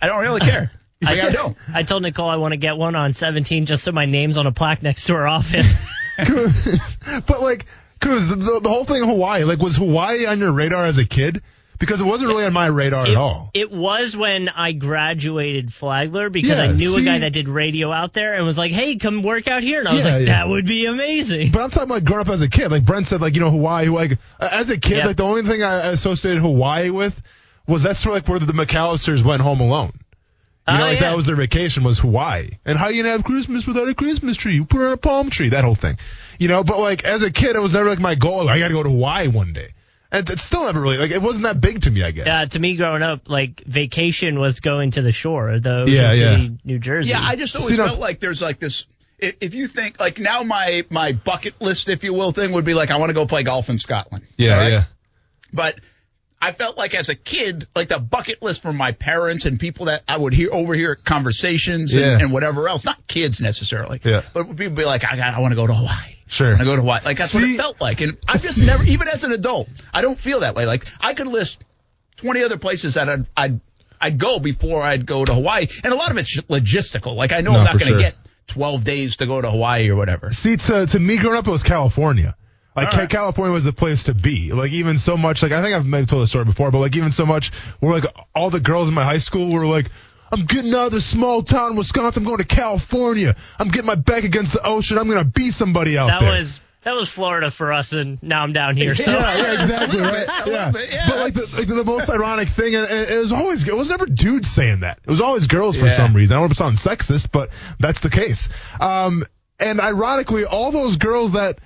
[0.01, 0.71] I don't really care.
[1.05, 1.57] I don't.
[1.73, 4.47] I told Nicole I want to get one on 17 just so my name's on
[4.47, 5.73] a plaque next to her office.
[6.17, 7.65] but like,
[7.99, 10.97] cause the, the, the whole thing in Hawaii, like, was Hawaii on your radar as
[10.97, 11.41] a kid?
[11.79, 13.51] Because it wasn't really on my radar it, at all.
[13.53, 17.47] it was when I graduated Flagler because Yeah, I knew see- a guy that did
[17.47, 20.11] radio out there and was like, "Hey, come work out here," and I was Yeah,
[20.17, 20.33] like, yeah.
[20.39, 22.69] "That would be amazing." But I'm talking like growing up as a kid.
[22.69, 23.87] Like Brent said, like you know Hawaii.
[23.87, 27.17] Like as a kid, like the only thing I associated Hawaii with
[27.65, 29.93] was that's sort of like where the McAllisters went home alone.
[30.71, 31.09] You know, Oh, like yeah.
[31.09, 32.49] that was their vacation was Hawaii.
[32.65, 34.53] And how you gonna have Christmas without a Christmas tree?
[34.55, 35.49] You put it on a palm tree.
[35.49, 35.97] That whole thing.
[36.39, 38.47] You know, but like as a kid, it was never like my goal.
[38.49, 39.69] I got to go to Hawaii one day.
[40.11, 42.03] And it's still never really like it wasn't that big to me.
[42.03, 42.25] I guess.
[42.25, 46.13] Yeah, to me growing up, like vacation was going to the shore, the Ocean Yeah,
[46.13, 46.35] yeah.
[46.35, 47.11] City, New Jersey.
[47.11, 48.85] Yeah, I just always See, now- felt like there's like this.
[49.19, 52.73] If you think like now, my my bucket list, if you will, thing would be
[52.73, 54.25] like I want to go play golf in Scotland.
[54.37, 54.71] Yeah, All right?
[54.71, 54.83] yeah.
[55.53, 55.79] But
[56.41, 59.87] I felt like as a kid, like the bucket list from my parents and people
[59.87, 62.19] that I would hear overhear conversations and, Yeah.
[62.19, 64.21] and whatever else, not kids necessarily, Yeah.
[64.33, 66.15] but people be like, I got, I want to go to Hawaii.
[66.27, 66.55] Sure.
[66.55, 67.01] I go to Hawaii.
[67.03, 68.01] Like that's what it felt like.
[68.01, 70.65] And I just never, even as an adult, I don't feel that way.
[70.65, 71.63] Like I could list
[72.17, 73.59] 20 other places that I'd, I'd,
[73.99, 75.67] I'd go before I'd go to Hawaii.
[75.83, 77.15] And a lot of it's logistical.
[77.15, 77.99] Like I know No, I'm not going to sure.
[77.99, 78.15] get
[78.47, 80.31] 12 days to go to Hawaii or whatever.
[80.31, 82.35] See, to to me growing up, it was California.
[82.83, 83.09] Like All right.
[83.09, 84.51] California was the place to be.
[84.51, 86.95] Like even so much, like I think I've maybe told the story before, but like
[86.95, 88.05] even so much, where like
[88.35, 89.89] all the girls in my high school were like,
[90.31, 92.23] "I'm getting out of this small town, Wisconsin.
[92.23, 93.35] I'm going to California.
[93.59, 94.97] I'm getting my back against the ocean.
[94.97, 98.41] I'm gonna be somebody out that there." was that was Florida for us, and now
[98.41, 98.95] I'm down here.
[99.09, 100.27] So yeah, yeah, exactly, right?
[100.47, 100.71] Yeah.
[100.71, 103.67] bit, yeah, but like the, like the most ironic thing, and it, it was always
[103.67, 104.99] it was never dudes saying that.
[105.05, 105.91] It was always girls for Yeah.
[105.91, 106.35] some reason.
[106.35, 107.49] I don't want to sound sexist, but
[107.79, 108.47] that's the case.
[108.79, 109.23] Um,
[109.59, 111.59] and ironically, all those girls that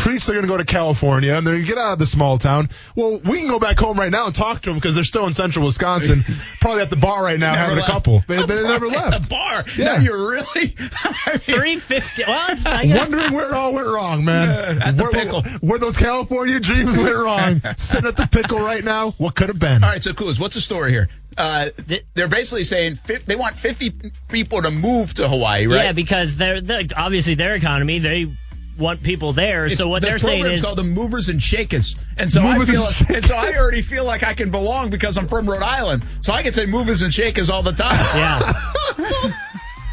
[0.00, 2.06] preach they're going to go to California and they're going to get out of the
[2.06, 2.70] small town.
[2.96, 5.26] Well, we can go back home right now and talk to them because they're still
[5.26, 6.22] in central Wisconsin,
[6.60, 7.88] probably at the bar right now having left.
[7.88, 8.24] a couple.
[8.26, 9.22] They, they never left.
[9.22, 9.64] the bar.
[9.76, 9.84] Yeah.
[9.84, 10.74] Now you're really.
[11.26, 12.24] I mean, three fifty.
[12.26, 14.48] Well, it's, I guess Wondering where it all went wrong, man.
[14.78, 15.42] Yeah, at the where, pickle.
[15.60, 17.60] where those California dreams went wrong.
[17.76, 19.12] Sitting at the pickle right now.
[19.12, 19.84] What could have been?
[19.84, 21.08] All right, so Kuz, what's the story here?
[21.36, 21.70] Uh,
[22.14, 25.84] they're basically saying fif- they want 50 people to move to Hawaii, right?
[25.84, 28.00] yeah, because they're, they're obviously their economy.
[28.00, 28.32] They
[28.80, 29.66] want people there.
[29.66, 32.68] It's- so what the they're saying is called the Movers and Shakers, and so Movers
[32.68, 35.48] I feel, and and so I already feel like I can belong because I'm from
[35.48, 37.98] Rhode Island, so I can say Movers and Shakers all the time.
[38.16, 39.32] Yeah.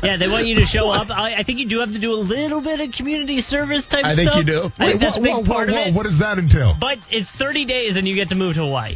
[0.04, 1.10] Yeah, they want you to show up.
[1.10, 4.02] I, I think you do have to do a little bit of community service type
[4.02, 4.12] stuff.
[4.12, 4.38] I think stuff.
[4.38, 4.72] you do.
[4.78, 5.94] I think that's a big whoa, part whoa, of it.
[5.96, 6.76] What does that entail?
[6.80, 8.96] But it's 30 days and you get to move to Hawaii.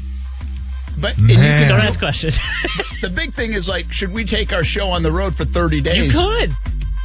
[1.00, 2.38] But and you can, Don't ask questions.
[3.02, 5.82] the big thing is like, should we take our show on the road for 30
[5.82, 6.14] days?
[6.14, 6.54] you could.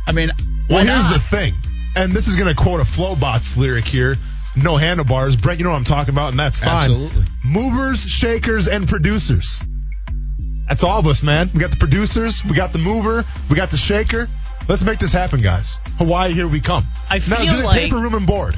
[0.07, 0.31] I mean,
[0.69, 1.15] Well, here's not?
[1.15, 1.55] the thing,
[1.97, 4.17] and this is going to quote a Flobots lyric here.
[4.55, 5.37] No handlebars.
[5.37, 6.91] Brent, you know what I'm talking about, and that's fine.
[6.91, 7.25] Absolutely.
[7.45, 9.65] Movers, shakers, and producers.
[10.69, 11.51] That's all of us, man.
[11.55, 14.29] We got the producers, we got the mover, we got the shaker.
[14.69, 15.79] Let's make this happen, guys.
[15.99, 16.85] Hawaii, here we come.
[17.09, 18.57] I now, feel do they like- pay for room and board?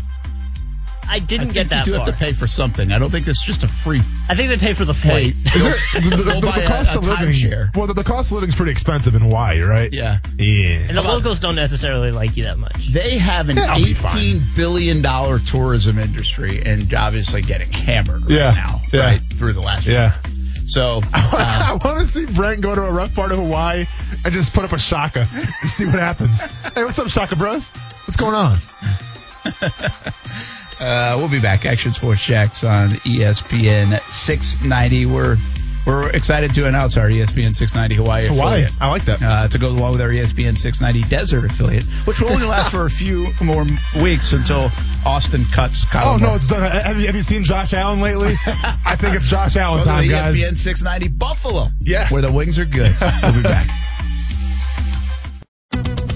[1.08, 2.06] I I didn't think get that you do far.
[2.06, 2.92] have to pay for something.
[2.92, 4.00] I don't think this is just a free.
[4.28, 5.34] I think they pay for the flight.
[5.54, 7.28] Is there, the, the- the- the cost a of living?
[7.28, 7.74] timeshare.
[7.76, 9.92] Well, the, the cost of living is pretty expensive in Hawaii, right?
[9.92, 10.18] Yeah.
[10.38, 10.86] Yeah.
[10.88, 12.88] and the locals don't necessarily like you that much.
[12.92, 14.16] They have an Yeah, I'll be fine.
[14.18, 19.00] eighteen billion dollar tourism industry, and obviously getting hammered right Yeah, now, yeah.
[19.00, 19.86] right through the last.
[19.86, 20.16] Yeah.
[20.66, 23.86] So I uh, want to see Brent go to a rough part of Hawaii
[24.24, 26.42] and just put up a shaka and see what happens.
[26.42, 27.70] hey, what's up, Shaka Bros?
[28.04, 28.58] What's going on?
[30.80, 31.66] uh, we'll be back.
[31.66, 35.06] Action Sports Jacks on ESPN 690.
[35.06, 35.36] We're
[35.86, 38.28] we're excited to announce our ESPN 690 Hawaii affiliate.
[38.28, 38.62] Hawaii.
[38.64, 38.82] affiliate.
[38.82, 39.22] I like that.
[39.22, 42.84] Uh, to go along with our ESPN 690 Desert affiliate, which will only last for
[42.84, 43.64] a few more
[44.02, 44.70] weeks until
[45.06, 45.84] Austin cuts.
[45.86, 46.14] Kyle.
[46.14, 46.62] oh no, it's done.
[46.62, 48.34] Have you, have you seen Josh Allen lately?
[48.84, 50.26] I think it's Josh Allen Welcome time, to guys.
[50.36, 51.68] ESPN 690 Buffalo.
[51.80, 52.08] Yeah.
[52.10, 52.94] Where the wings are good.
[53.22, 53.68] We'll be back.